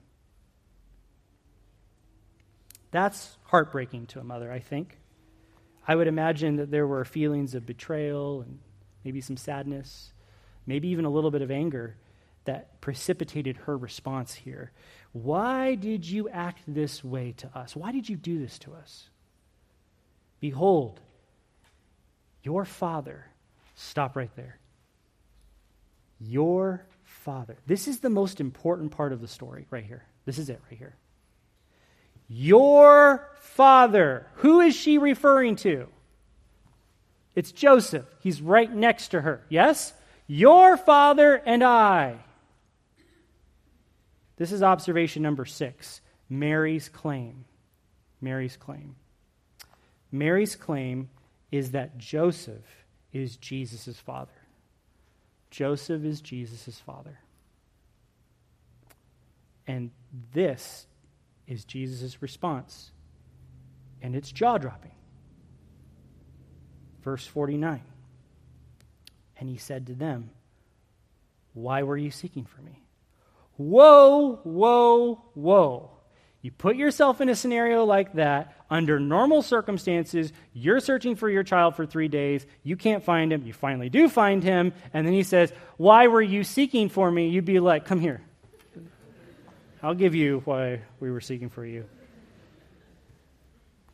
[2.91, 4.99] That's heartbreaking to a mother, I think.
[5.89, 8.59] I would imagine that there were feelings of betrayal and
[9.05, 10.12] maybe some sadness,
[10.66, 11.97] maybe even a little bit of anger
[12.45, 14.70] that precipitated her response here.
[15.12, 17.74] Why did you act this way to us?
[17.74, 19.09] Why did you do this to us?
[20.41, 21.01] Behold,
[22.43, 23.24] your father,
[23.74, 24.59] stop right there.
[26.20, 27.57] Your father.
[27.66, 30.05] This is the most important part of the story right here.
[30.26, 30.97] This is it right here.
[32.29, 34.26] Your father.
[34.37, 35.89] Who is she referring to?
[37.35, 38.07] It's Joseph.
[38.20, 39.43] He's right next to her.
[39.49, 39.93] Yes?
[40.26, 42.16] Your father and I.
[44.37, 47.45] This is observation number six Mary's claim.
[48.20, 48.97] Mary's claim.
[50.11, 51.09] Mary's claim
[51.51, 54.33] is that Joseph is Jesus' father.
[55.51, 57.18] Joseph is Jesus' father.
[59.66, 59.91] And
[60.33, 60.88] this
[61.49, 62.93] is Jesus' response.
[64.03, 64.93] And it's jaw dropping.
[67.03, 67.83] Verse 49.
[69.41, 70.31] And he said to them,
[71.55, 72.85] Why were you seeking for me?
[73.57, 75.91] Whoa, whoa, whoa.
[76.41, 81.43] You put yourself in a scenario like that, under normal circumstances, you're searching for your
[81.43, 85.15] child for three days, you can't find him, you finally do find him, and then
[85.15, 87.29] he says, Why were you seeking for me?
[87.29, 88.23] You'd be like, Come here.
[89.83, 91.85] I'll give you why we were seeking for you.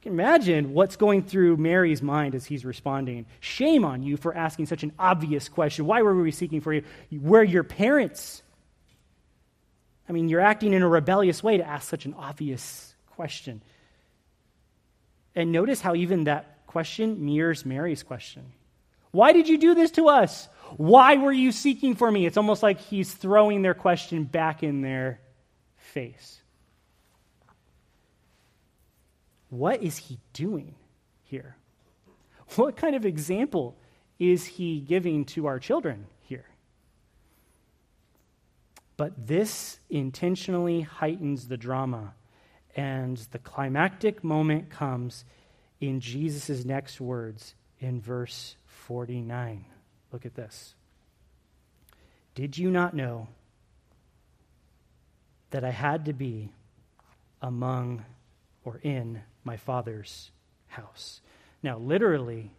[0.05, 3.25] Imagine what's going through Mary's mind as he's responding.
[3.41, 5.87] Shame on you for asking such an obvious question.
[5.87, 6.83] Why were we seeking for you?
[7.11, 8.43] We're your parents.
[10.07, 13.63] I mean, you're acting in a rebellious way to ask such an obvious question.
[15.35, 18.53] And notice how even that question mirrors Mary's question.
[19.11, 20.49] Why did you do this to us?
[20.77, 22.27] Why were you seeking for me?
[22.27, 25.21] It's almost like he's throwing their question back in their
[25.85, 26.41] face.
[29.51, 30.75] What is he doing
[31.23, 31.57] here?
[32.57, 33.77] What kind of example
[34.19, 36.47] is he giving to our children here?
[38.97, 42.15] But this intentionally heightens the drama,
[42.77, 45.25] and the climactic moment comes
[45.81, 49.65] in Jesus' next words in verse 49.
[50.13, 50.75] Look at this.
[52.35, 53.29] Did you not know
[55.55, 56.51] that I had to be
[57.41, 58.05] among
[58.65, 60.33] or in my father's
[60.67, 61.21] house?
[61.63, 62.51] Now, literally,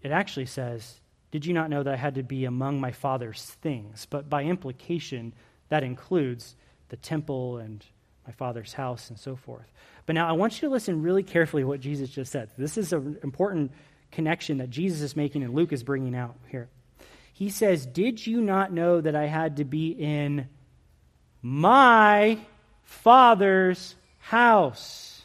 [0.00, 0.98] it actually says,
[1.30, 4.06] Did you not know that I had to be among my father's things?
[4.08, 5.34] But by implication,
[5.68, 6.56] that includes
[6.88, 7.84] the temple and
[8.26, 9.70] my father's house and so forth.
[10.06, 12.48] But now I want you to listen really carefully what Jesus just said.
[12.56, 13.72] This is an important
[14.10, 16.70] connection that Jesus is making and Luke is bringing out here.
[17.34, 20.48] He says, Did you not know that I had to be in
[21.46, 22.38] my
[22.82, 25.22] father's house?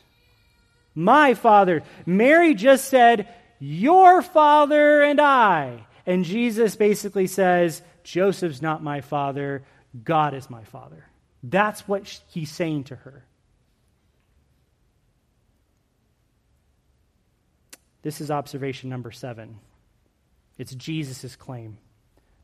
[0.94, 1.82] My father.
[2.06, 3.28] Mary just said,
[3.60, 5.88] Your father and I.
[6.06, 9.64] And Jesus basically says, Joseph's not my father.
[10.04, 11.08] God is my father.
[11.42, 13.26] That's what he's saying to her.
[18.04, 19.58] This is observation number seven.
[20.60, 21.78] It's Jesus' claim.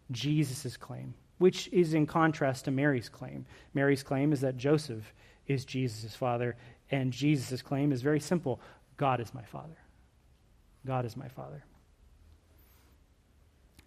[0.10, 3.46] Jesus' claim, which is in contrast to Mary's claim.
[3.74, 5.14] Mary's claim is that Joseph
[5.48, 6.56] is Jesus' father,
[6.92, 8.60] and Jesus' claim is very simple
[8.98, 9.78] God is my father.
[10.86, 11.64] God is my father.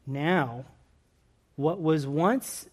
[0.07, 0.65] Now,
[1.57, 2.69] what was once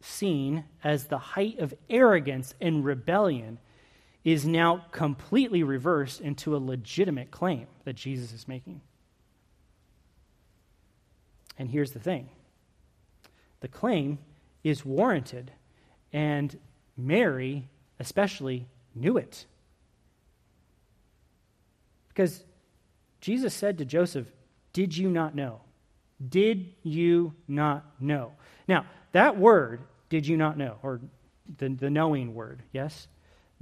[0.00, 3.58] seen as the height of arrogance and rebellion
[4.24, 8.80] is now completely reversed into a legitimate claim that Jesus is making.
[11.58, 12.28] And here's the thing
[13.60, 14.18] the claim
[14.64, 15.52] is warranted,
[16.12, 16.58] and
[16.96, 19.46] Mary especially knew it.
[22.08, 22.44] Because
[23.20, 24.26] Jesus said to Joseph,
[24.72, 25.60] Did you not know?
[26.26, 28.32] Did you not know?
[28.68, 29.80] Now, that word
[30.10, 30.76] did you not know?
[30.82, 31.00] Or
[31.58, 33.08] the, the knowing word, yes?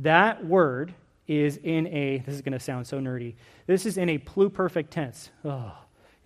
[0.01, 0.95] That word
[1.27, 3.35] is in a, this is going to sound so nerdy,
[3.67, 5.31] this is in a pluperfect tense.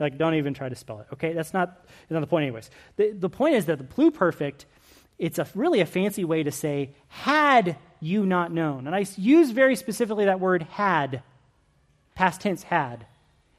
[0.03, 1.33] Like, don't even try to spell it, okay?
[1.33, 2.71] That's not, that's not the point, anyways.
[2.97, 4.65] The, the point is that the pluperfect,
[5.19, 8.87] it's a, really a fancy way to say, had you not known.
[8.87, 11.23] And I use very specifically that word had,
[12.15, 13.07] past tense had.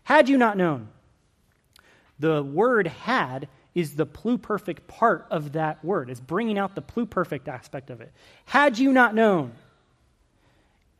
[0.04, 0.90] Had you not known.
[2.20, 6.10] The word had is the pluperfect part of that word.
[6.10, 8.12] It's bringing out the pluperfect aspect of it.
[8.46, 9.54] Had you not known.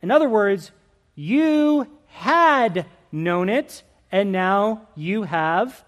[0.02, 0.72] In other words,
[1.14, 3.82] you had known it,
[4.14, 5.84] and now you have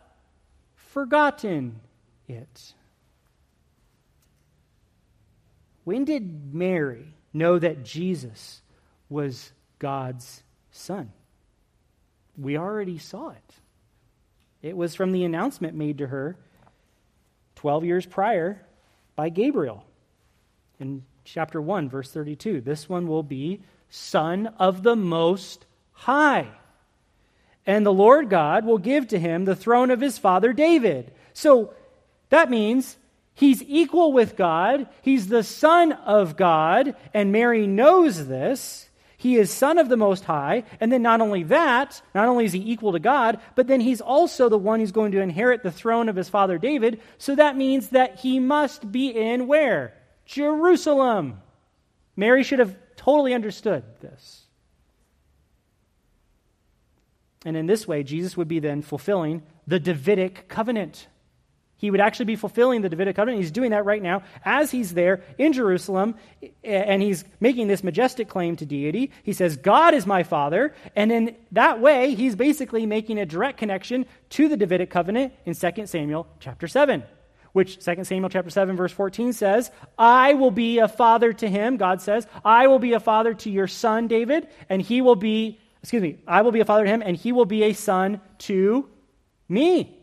[0.75, 1.79] forgotten
[2.27, 2.75] it.
[5.85, 8.63] When did Mary know that Jesus
[9.09, 11.13] was God's son?
[12.37, 13.55] We already saw it.
[14.61, 16.37] It was from the announcement made to her
[17.55, 18.61] 12 years prior
[19.15, 19.85] by Gabriel
[20.81, 22.61] in chapter 1, verse 32.
[22.61, 26.49] This one will be Son of the Most High.
[27.67, 31.13] And the Lord God will give to him the throne of his father David.
[31.33, 31.75] So
[32.31, 32.97] that means
[33.35, 38.89] he's equal with God, he's the Son of God, and Mary knows this.
[39.19, 40.65] He is Son of the Most High.
[40.79, 44.01] And then not only that, not only is he equal to God, but then he's
[44.01, 47.01] also the one who's going to inherit the throne of his father David.
[47.19, 49.95] So that means that he must be in where?
[50.27, 51.41] Jerusalem.
[52.15, 54.46] Mary should have totally understood this.
[57.47, 61.07] And in this way, Jesus would be then fulfilling the Davidic covenant.
[61.79, 63.41] He would actually be fulfilling the Davidic covenant.
[63.41, 66.17] He's doing that right now as he's there in Jerusalem,
[66.65, 69.13] and he's making this majestic claim to deity.
[69.23, 70.75] He says, God is my father.
[70.97, 75.55] And in that way, he's basically making a direct connection to the Davidic covenant in
[75.55, 77.05] 2 Samuel chapter 7,
[77.53, 81.77] which 2 Samuel chapter 7, verse 14 says, I will be a father to him,
[81.77, 85.61] God says, I will be a father to your son, David, and he will be,
[85.83, 88.21] excuse me, I will be a father to him, and he will be a son
[88.39, 88.89] to
[89.49, 89.97] me.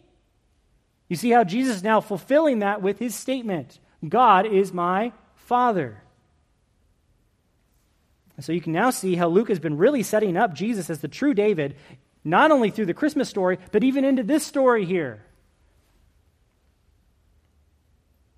[1.10, 6.02] You see how Jesus is now fulfilling that with his statement God is my Father.
[8.40, 11.08] so you can now see how Luke has been really setting up Jesus as the
[11.08, 11.76] true David,
[12.24, 15.24] not only through the Christmas story, but even into this story here.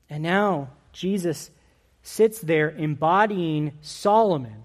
[0.10, 1.50] And now Jesus
[2.04, 4.65] sits there embodying Solomon,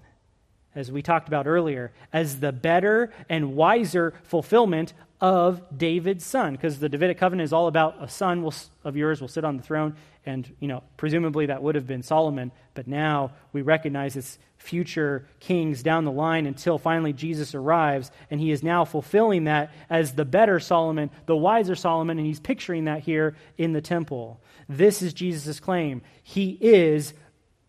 [0.75, 6.79] as we talked about earlier, as the better and wiser fulfillment of David's son, because
[6.79, 8.53] the Davidic covenant is all about a son will,
[8.83, 9.95] of yours will sit on the throne,
[10.25, 15.27] and you know presumably that would have been Solomon, but now we recognize it's future
[15.39, 20.13] kings down the line until finally Jesus arrives, and he is now fulfilling that as
[20.13, 24.39] the better Solomon, the wiser Solomon, and he's picturing that here in the temple.
[24.69, 26.01] This is Jesus' claim.
[26.23, 27.13] He is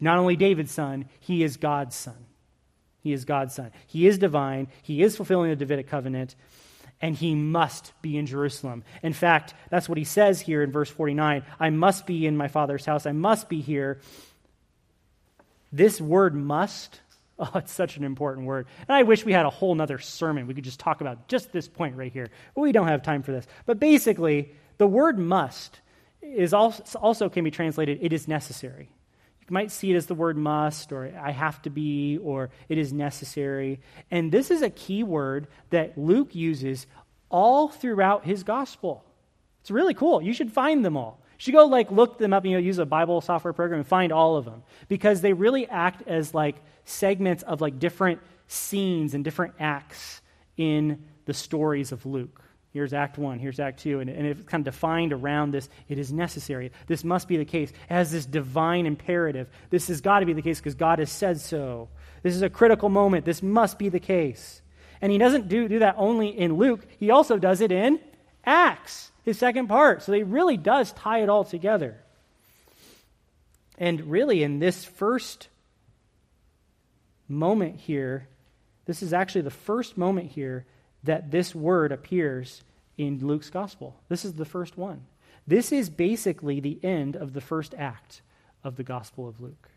[0.01, 2.27] not only David's son, he is God's son.
[3.03, 3.73] He is God's son.
[3.87, 4.69] He is divine.
[4.83, 6.35] He is fulfilling the Davidic covenant
[7.03, 8.85] and he must be in Jerusalem.
[9.03, 12.49] In fact, that's what he says here in verse 49 I must be in my
[12.49, 14.01] father's house, I must be here.
[15.73, 17.01] This word must,
[17.39, 18.67] oh, it's such an important word.
[18.87, 20.47] And I wish we had a whole nother sermon.
[20.47, 22.31] We could just talk about just this point right here.
[22.55, 23.47] But we don't have time for this.
[23.67, 25.81] But basically, the word must
[26.21, 28.91] is also, also can be translated it is necessary.
[29.53, 32.91] Might see it as the word must, or I have to be, or it is
[32.91, 33.81] necessary.
[34.11, 36.87] And this is a key word that Luke uses
[37.29, 39.05] all throughout his gospel.
[39.61, 40.23] It's really cool.
[40.23, 41.21] You should find them all.
[41.33, 43.87] You should go like look them up, you know, use a Bible software program and
[43.87, 44.63] find all of them.
[44.89, 50.23] Because they really act as like segments of like different scenes and different acts
[50.57, 52.41] in the stories of Luke.
[52.73, 55.68] Here's Act 1, here's Act 2, and, and it's kind of defined around this.
[55.89, 56.73] It is necessary.
[56.87, 57.70] This must be the case.
[57.70, 59.49] It has this divine imperative.
[59.68, 61.91] This has got to be the case because God has said so.
[62.23, 63.27] This is a critical moment.
[63.27, 64.62] This must be the case.
[65.03, 68.01] And he doesn't do, do that only in Luke, he also does it in
[68.45, 70.03] Acts, his second part.
[70.03, 71.99] So he really does tie it all together.
[73.77, 75.49] And really, in this first
[77.29, 78.29] moment here,
[78.87, 80.64] this is actually the first moment here
[81.05, 82.63] that this word appears
[82.97, 83.97] in Luke's gospel.
[84.09, 85.07] This is the first one.
[85.47, 88.23] This is basically the end of the first act
[88.63, 89.71] of the gospel of Luke.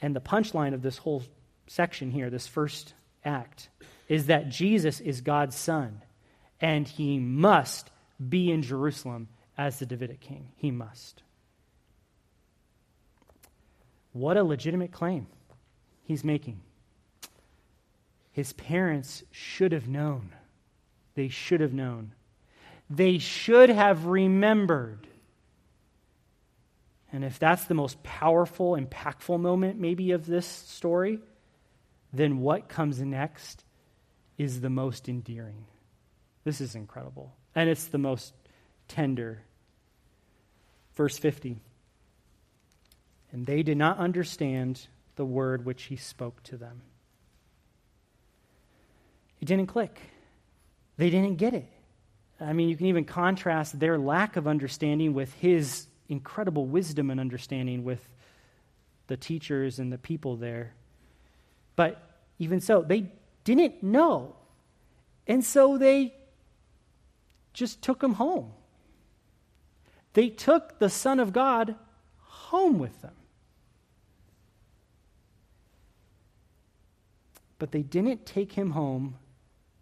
[0.00, 1.22] And the punchline of this whole
[1.66, 3.68] section here, this first act,
[4.08, 6.02] is that Jesus is God's son,
[6.60, 7.90] and he must
[8.28, 10.48] be in Jerusalem as the Davidic king.
[10.56, 11.22] He must.
[14.12, 15.26] What a legitimate claim
[16.02, 16.60] he's making.
[18.38, 20.32] His parents should have known.
[21.16, 22.14] They should have known.
[22.88, 25.08] They should have remembered.
[27.12, 31.18] And if that's the most powerful, impactful moment, maybe, of this story,
[32.12, 33.64] then what comes next
[34.36, 35.66] is the most endearing.
[36.44, 37.34] This is incredible.
[37.56, 38.34] And it's the most
[38.86, 39.42] tender.
[40.94, 41.58] Verse 50.
[43.32, 44.86] And they did not understand
[45.16, 46.82] the word which he spoke to them.
[49.40, 50.00] It didn't click.
[50.96, 51.68] They didn't get it.
[52.40, 57.20] I mean, you can even contrast their lack of understanding with his incredible wisdom and
[57.20, 58.06] understanding with
[59.08, 60.72] the teachers and the people there.
[61.76, 62.00] But
[62.38, 63.10] even so, they
[63.44, 64.36] didn't know.
[65.26, 66.14] And so they
[67.52, 68.52] just took him home.
[70.14, 71.74] They took the Son of God
[72.18, 73.14] home with them.
[77.58, 79.16] But they didn't take him home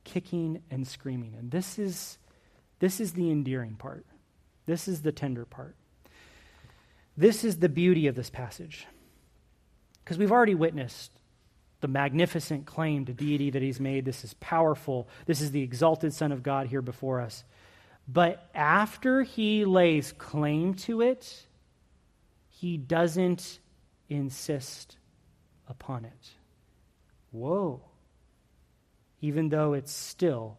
[0.07, 1.35] kicking and screaming.
[1.39, 2.17] And this is,
[2.79, 4.07] this is the endearing part.
[4.65, 5.77] This is the tender part.
[7.17, 8.87] This is the beauty of this passage.
[10.03, 11.11] Because we've already witnessed
[11.81, 14.05] the magnificent claim to deity that he's made.
[14.05, 15.09] This is powerful.
[15.27, 17.45] This is the exalted Son of God here before us.
[18.09, 21.47] But after he lays claim to it,
[22.49, 23.59] he doesn't
[24.09, 24.97] insist
[25.69, 26.31] upon it.
[27.33, 27.83] Whoa.
[29.21, 30.59] Even though it's still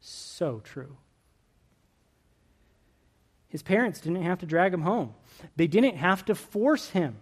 [0.00, 0.96] so true.
[3.48, 5.14] His parents didn't have to drag him home,
[5.56, 7.16] they didn't have to force him.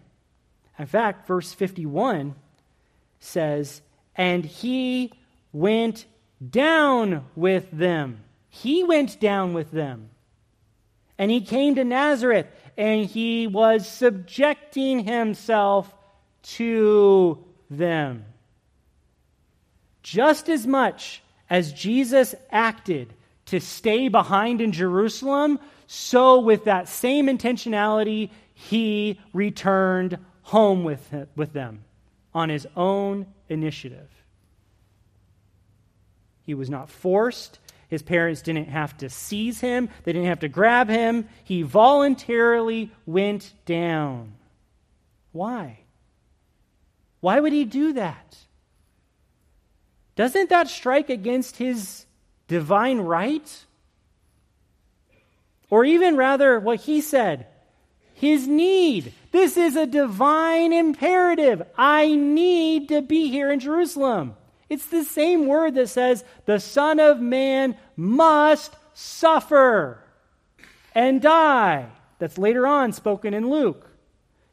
[0.78, 2.34] In fact, verse 51
[3.18, 3.80] says,
[4.14, 5.12] And he
[5.52, 6.04] went
[6.50, 8.20] down with them.
[8.50, 10.10] He went down with them.
[11.18, 12.46] And he came to Nazareth,
[12.76, 15.94] and he was subjecting himself
[16.42, 18.26] to them.
[20.06, 23.12] Just as much as Jesus acted
[23.46, 31.52] to stay behind in Jerusalem, so with that same intentionality, he returned home with, with
[31.52, 31.82] them
[32.32, 34.08] on his own initiative.
[36.42, 37.58] He was not forced.
[37.88, 41.28] His parents didn't have to seize him, they didn't have to grab him.
[41.42, 44.34] He voluntarily went down.
[45.32, 45.80] Why?
[47.18, 48.36] Why would he do that?
[50.16, 52.06] Doesn't that strike against his
[52.48, 53.64] divine right?
[55.70, 57.46] Or even rather, what he said
[58.16, 59.12] his need.
[59.30, 61.62] This is a divine imperative.
[61.76, 64.36] I need to be here in Jerusalem.
[64.70, 70.02] It's the same word that says the Son of Man must suffer
[70.94, 71.90] and die.
[72.18, 73.86] That's later on spoken in Luke.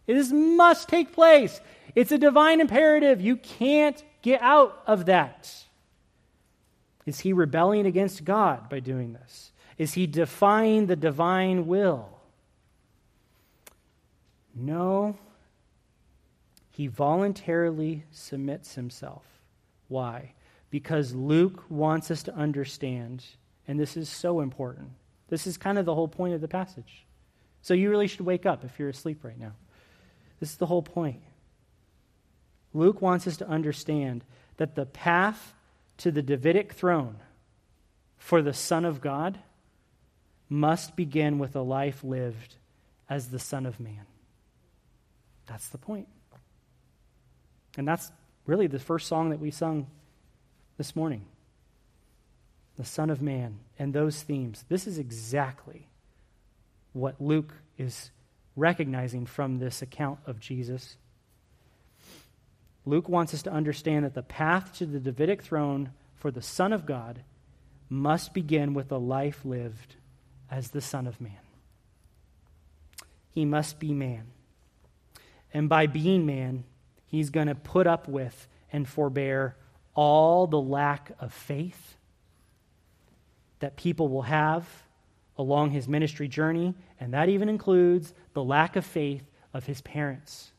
[0.07, 1.61] This must take place.
[1.95, 3.21] It's a divine imperative.
[3.21, 5.53] You can't get out of that.
[7.05, 9.51] Is he rebelling against God by doing this?
[9.77, 12.09] Is he defying the divine will?
[14.55, 15.15] No.
[16.71, 19.23] He voluntarily submits himself.
[19.89, 20.33] Why?
[20.71, 23.23] Because Luke wants us to understand,
[23.67, 24.89] and this is so important.
[25.27, 27.05] This is kind of the whole point of the passage.
[27.61, 29.53] So you really should wake up if you're asleep right now.
[30.39, 31.21] This is the whole point.
[32.73, 34.23] Luke wants us to understand
[34.57, 35.53] that the path
[35.97, 37.17] to the Davidic throne
[38.17, 39.39] for the Son of God
[40.49, 42.55] must begin with a life lived
[43.09, 44.05] as the Son of Man.
[45.45, 46.07] That's the point.
[47.77, 48.11] And that's
[48.45, 49.87] really the first song that we sung
[50.77, 51.25] this morning
[52.75, 54.65] the Son of Man and those themes.
[54.67, 55.87] This is exactly
[56.93, 58.09] what Luke is
[58.55, 60.97] recognizing from this account of Jesus.
[62.85, 66.73] Luke wants us to understand that the path to the Davidic throne for the Son
[66.73, 67.23] of God
[67.89, 69.95] must begin with a life lived
[70.49, 71.37] as the Son of Man.
[73.29, 74.27] He must be man.
[75.53, 76.65] And by being man,
[77.05, 79.55] he's going to put up with and forbear
[79.95, 81.97] all the lack of faith
[83.59, 84.67] that people will have
[85.37, 89.23] along his ministry journey, and that even includes the lack of faith
[89.53, 90.52] of his parents.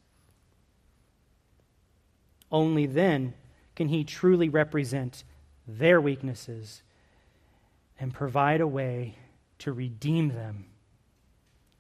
[2.55, 3.35] Only then
[3.75, 5.25] can he truly represent
[5.67, 6.83] their weaknesses
[7.99, 9.17] and provide a way
[9.59, 10.67] to redeem them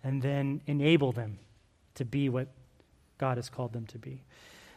[0.02, 1.38] and then enable them
[1.94, 2.48] to be what
[3.18, 4.24] God has called them to be.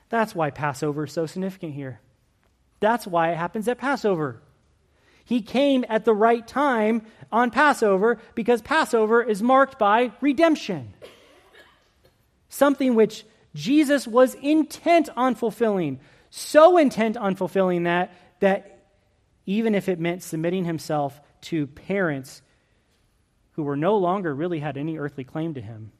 [0.09, 1.99] That's why Passover is so significant here.
[2.79, 4.39] That's why it happens at Passover.
[5.25, 10.93] He came at the right time on Passover because Passover is marked by redemption.
[12.49, 13.25] Something which
[13.57, 15.99] Jesus was intent on fulfilling.
[16.29, 18.85] So intent on fulfilling that that
[19.47, 22.43] even if it meant submitting himself to parents
[23.53, 25.91] who were no longer really had any earthly claim to him,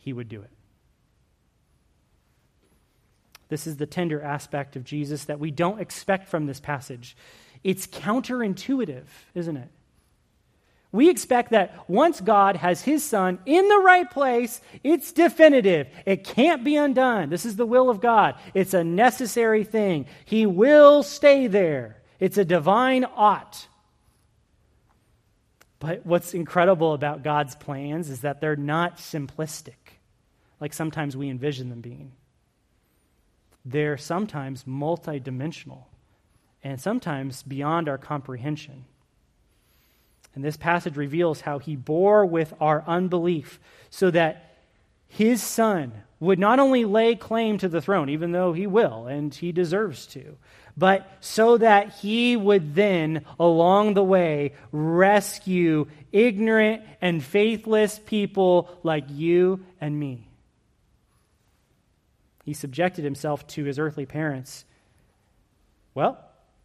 [0.00, 0.50] he would do it.
[3.48, 7.16] This is the tender aspect of Jesus that we don't expect from this passage.
[7.62, 9.70] It's counterintuitive, isn't it?
[10.90, 15.88] We expect that once God has his son in the right place, it's definitive.
[16.06, 17.28] It can't be undone.
[17.28, 18.36] This is the will of God.
[18.54, 20.06] It's a necessary thing.
[20.24, 21.98] He will stay there.
[22.18, 23.68] It's a divine ought.
[25.78, 29.98] But what's incredible about God's plans is that they're not simplistic,
[30.58, 32.12] like sometimes we envision them being
[33.70, 35.84] they're sometimes multidimensional
[36.62, 38.84] and sometimes beyond our comprehension.
[40.34, 43.58] And this passage reveals how he bore with our unbelief
[43.90, 44.56] so that
[45.08, 49.34] his son would not only lay claim to the throne, even though he will and
[49.34, 50.36] he deserves to,
[50.76, 59.04] but so that he would then, along the way, rescue ignorant and faithless people like
[59.08, 60.28] you and me.
[62.44, 64.64] He subjected himself to his earthly parents.
[65.94, 66.18] Well,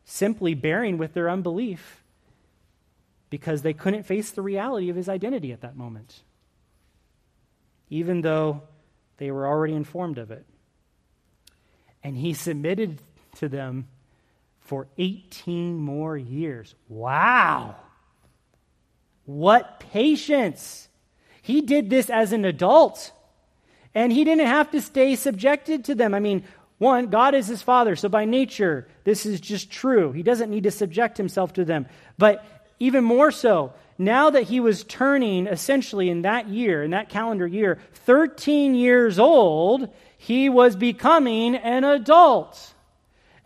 [0.05, 2.02] simply bearing with their unbelief
[3.33, 6.21] because they couldn't face the reality of his identity at that moment,
[7.89, 8.61] even though
[9.17, 10.45] they were already informed of it.
[12.03, 12.99] And he submitted
[13.37, 13.87] to them
[14.59, 16.75] for 18 more years.
[16.87, 17.75] Wow.
[19.25, 20.87] What patience.
[21.41, 23.13] He did this as an adult,
[23.95, 26.13] and he didn't have to stay subjected to them.
[26.13, 26.43] I mean,
[26.77, 30.11] one, God is his father, so by nature, this is just true.
[30.11, 31.87] He doesn't need to subject himself to them.
[32.19, 32.45] But
[32.83, 37.47] even more so, now that he was turning essentially in that year, in that calendar
[37.47, 42.73] year, 13 years old, he was becoming an adult.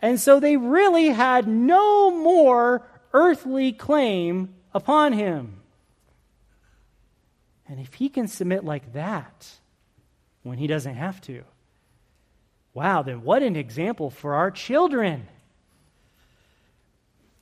[0.02, 5.60] And so they really had no more earthly claim upon him.
[7.68, 9.46] And if he can submit like that
[10.42, 11.44] when he doesn't have to,
[12.74, 15.28] wow, then what an example for our children.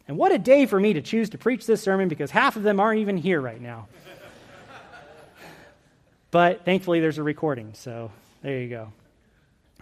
[0.08, 2.62] And what a day for me to choose to preach this sermon because half of
[2.62, 3.88] them aren't even here right now.
[6.30, 8.92] but thankfully, there's a recording, so there you go.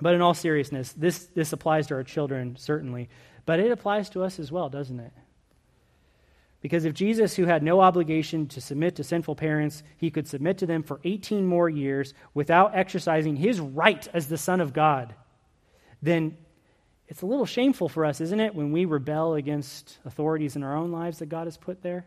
[0.00, 3.08] But in all seriousness, this, this applies to our children, certainly,
[3.46, 5.12] but it applies to us as well, doesn't it?
[6.64, 10.56] Because if Jesus, who had no obligation to submit to sinful parents, he could submit
[10.58, 15.14] to them for 18 more years without exercising his right as the Son of God,
[16.00, 16.38] then
[17.08, 20.76] it's a little shameful for us, isn't it, when we rebel against authorities in our
[20.76, 22.06] own lives that God has put there?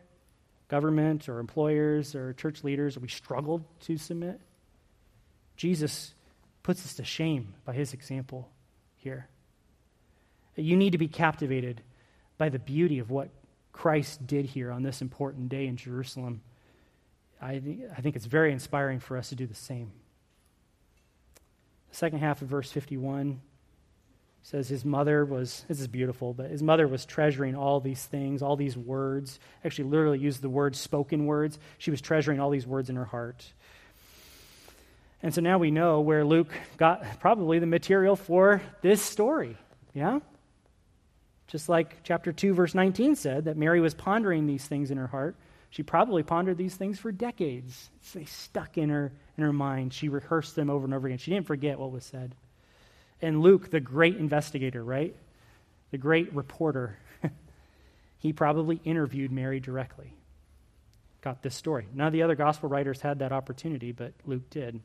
[0.70, 4.42] Government or employers or church leaders, we struggle to submit.
[5.56, 6.14] Jesus
[6.64, 8.50] puts us to shame by his example
[8.96, 9.28] here.
[10.56, 11.82] You need to be captivated
[12.38, 13.30] by the beauty of what
[13.72, 16.42] Christ did here on this important day in Jerusalem.
[17.40, 19.92] I, th- I think it's very inspiring for us to do the same.
[21.92, 23.40] The second half of verse 51
[24.48, 28.42] says his mother was, this is beautiful, but his mother was treasuring all these things,
[28.42, 29.42] all these words.
[29.66, 31.60] Actually, literally used the word spoken words.
[31.80, 33.46] She was treasuring all these words in her heart.
[35.22, 39.58] And so now we know where Luke got probably the material for this story.
[39.94, 40.22] Yeah?
[41.48, 45.08] Just like chapter 2, verse 19 said, that Mary was pondering these things in her
[45.08, 45.36] heart.
[45.72, 47.90] She probably pondered these things for decades.
[48.14, 49.94] They stuck in her, in her mind.
[49.94, 51.18] She rehearsed them over and over again.
[51.18, 52.34] She didn't forget what was said.
[53.22, 55.16] And Luke, the great investigator, right?
[55.92, 56.98] The great reporter,
[58.20, 60.14] he probably interviewed Mary directly.
[61.22, 61.88] Got this story.
[61.94, 64.80] None of the other gospel writers had that opportunity, but Luke did.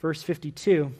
[0.00, 0.92] Verse 52.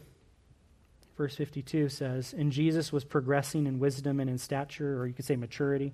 [1.17, 5.25] Verse 52 says, And Jesus was progressing in wisdom and in stature, or you could
[5.25, 5.93] say maturity.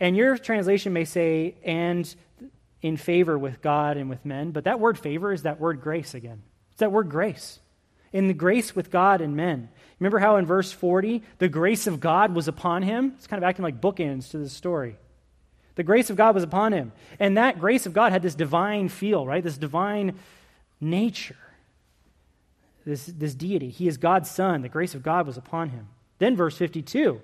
[0.00, 2.14] And your translation may say, and
[2.80, 6.14] in favor with God and with men, but that word favor is that word grace
[6.14, 6.42] again.
[6.70, 7.58] It's that word grace
[8.12, 9.68] in the grace with God and men.
[9.98, 13.14] Remember how in verse 40, the grace of God was upon him?
[13.16, 14.96] It's kind of acting like bookends to the story.
[15.74, 16.92] The grace of God was upon him.
[17.20, 19.42] And that grace of God had this divine feel, right?
[19.42, 20.18] This divine
[20.80, 21.36] nature,
[22.84, 23.70] this, this deity.
[23.70, 24.62] He is God's son.
[24.62, 25.88] The grace of God was upon him.
[26.18, 27.20] Then, verse 52,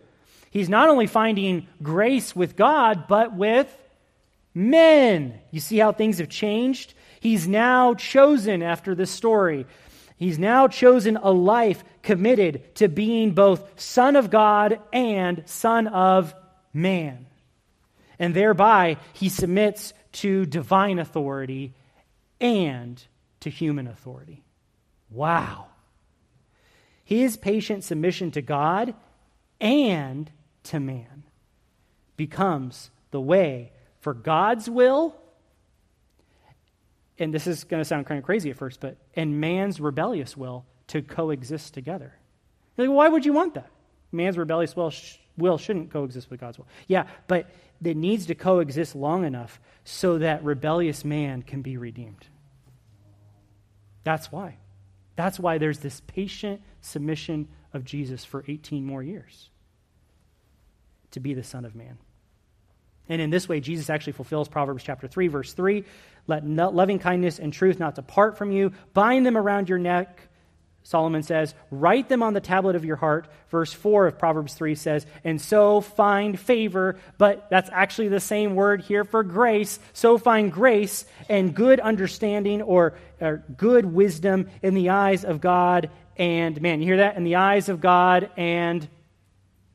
[0.50, 3.76] he's not only finding grace with God, but with
[4.54, 5.40] men.
[5.50, 6.94] You see how things have changed?
[7.18, 9.66] He's now chosen after this story
[10.16, 16.34] He's now chosen a life committed to being both Son of God and Son of
[16.72, 17.26] man.
[18.18, 21.74] And thereby, he submits to divine authority
[22.40, 23.04] and
[23.40, 24.44] to human authority.
[25.10, 25.66] Wow.
[27.04, 28.94] His patient submission to God
[29.60, 30.30] and
[30.64, 31.24] to man
[32.16, 35.16] becomes the way for God's will
[37.18, 40.36] and this is going to sound kind of crazy at first, but and man's rebellious
[40.36, 42.14] will to coexist together.
[42.76, 43.70] Like, why would you want that?
[44.12, 46.68] Man's rebellious will, sh- will shouldn't coexist with God's will.
[46.86, 47.50] Yeah, but
[47.82, 52.26] it needs to coexist long enough so that rebellious man can be redeemed.
[54.02, 54.58] That's why.
[55.16, 59.50] That's why there's this patient submission of Jesus for 18 more years
[61.12, 61.98] to be the Son of Man.
[63.08, 65.84] And in this way, Jesus actually fulfills Proverbs chapter 3, verse 3.
[66.26, 68.72] Let loving kindness and truth not depart from you.
[68.94, 70.20] Bind them around your neck,
[70.82, 71.54] Solomon says.
[71.70, 73.28] Write them on the tablet of your heart.
[73.50, 76.96] Verse 4 of Proverbs 3 says, and so find favor.
[77.18, 79.78] But that's actually the same word here for grace.
[79.92, 85.90] So find grace and good understanding or, or good wisdom in the eyes of God
[86.16, 86.80] and man.
[86.80, 87.16] You hear that?
[87.16, 88.88] In the eyes of God and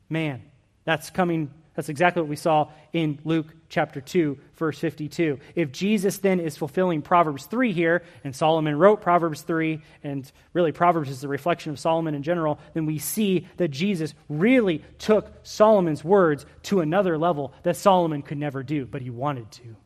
[0.08, 0.42] man.
[0.84, 5.38] That's coming that's exactly what we saw in Luke chapter 2, verse 52.
[5.54, 10.72] If Jesus then is fulfilling Proverbs 3 here, and Solomon wrote Proverbs 3, and really
[10.72, 15.32] Proverbs is a reflection of Solomon in general, then we see that Jesus really took
[15.44, 19.76] Solomon's words to another level that Solomon could never do, but he wanted to.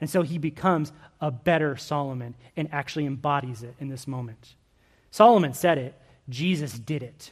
[0.00, 4.56] And so he becomes a better Solomon and actually embodies it in this moment.
[5.12, 5.94] Solomon said it,
[6.28, 7.30] Jesus did it.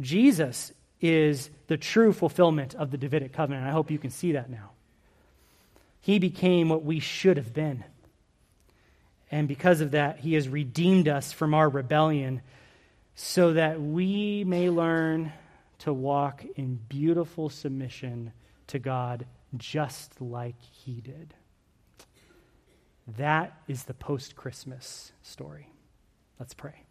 [0.00, 3.66] Jesus is the true fulfillment of the Davidic covenant.
[3.66, 4.70] I hope you can see that now.
[6.00, 7.84] He became what we should have been.
[9.30, 12.40] And because of that, he has redeemed us from our rebellion
[13.14, 15.32] so that we may learn
[15.80, 18.32] to walk in beautiful submission
[18.68, 19.26] to God
[19.56, 21.34] just like he did.
[23.16, 25.68] That is the post Christmas story.
[26.38, 26.87] Let's pray.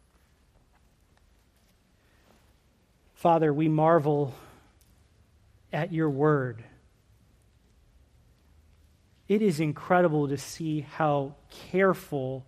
[3.17, 4.35] Father, we marvel
[5.73, 6.63] at your word.
[9.27, 11.33] It is incredible to see how
[11.71, 12.45] careful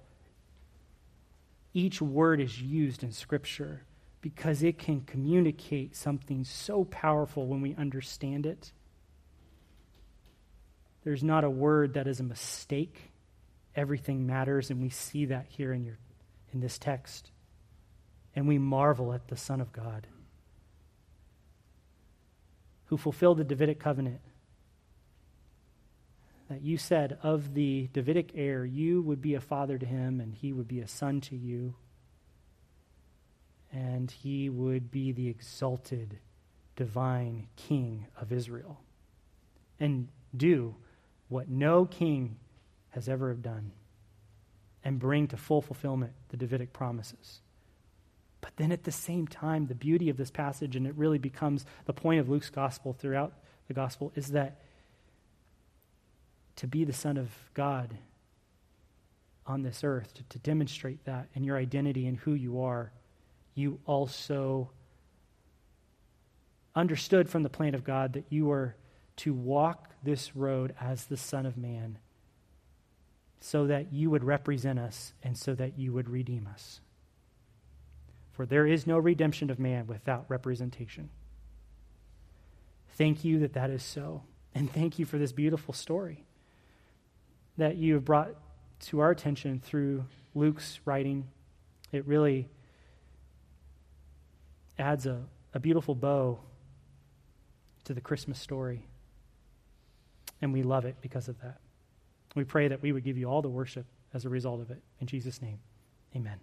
[1.74, 3.82] each word is used in Scripture
[4.22, 8.72] because it can communicate something so powerful when we understand it.
[11.04, 13.12] There's not a word that is a mistake.
[13.76, 15.98] Everything matters, and we see that here in, your,
[16.54, 17.32] in this text.
[18.36, 20.06] And we marvel at the Son of God
[22.90, 24.20] who fulfilled the Davidic covenant.
[26.50, 30.34] That you said of the Davidic heir, you would be a father to him, and
[30.34, 31.76] he would be a son to you,
[33.72, 36.18] and he would be the exalted
[36.76, 38.82] divine king of Israel,
[39.80, 40.76] and do
[41.28, 42.38] what no king
[42.90, 43.72] has ever done,
[44.84, 47.42] and bring to full fulfillment the Davidic promises.
[48.42, 51.66] But then at the same time, the beauty of this passage, and it really becomes
[51.86, 53.34] the point of Luke's gospel throughout
[53.68, 54.62] the gospel, is that
[56.56, 57.98] to be the Son of God
[59.46, 62.92] on this earth, to, to demonstrate that and your identity and who you are,
[63.56, 64.70] you also
[66.76, 68.76] understood from the plan of God that you were
[69.18, 71.98] to walk this road as the Son of Man
[73.42, 76.82] so that you would represent us and so that you would redeem us.
[78.40, 81.10] For there is no redemption of man without representation.
[82.92, 84.24] Thank you that that is so.
[84.56, 86.24] And thank you for this beautiful story
[87.58, 88.30] that you have brought
[88.86, 91.28] to our attention through Luke's writing.
[91.92, 92.48] It really
[94.78, 95.22] adds a,
[95.54, 96.40] a beautiful bow
[97.84, 98.88] to the Christmas story.
[100.42, 101.60] And we love it because of that.
[102.36, 104.82] We pray that we would give you all the worship as a result of it.
[105.02, 105.60] In Jesus' name,
[106.16, 106.40] amen.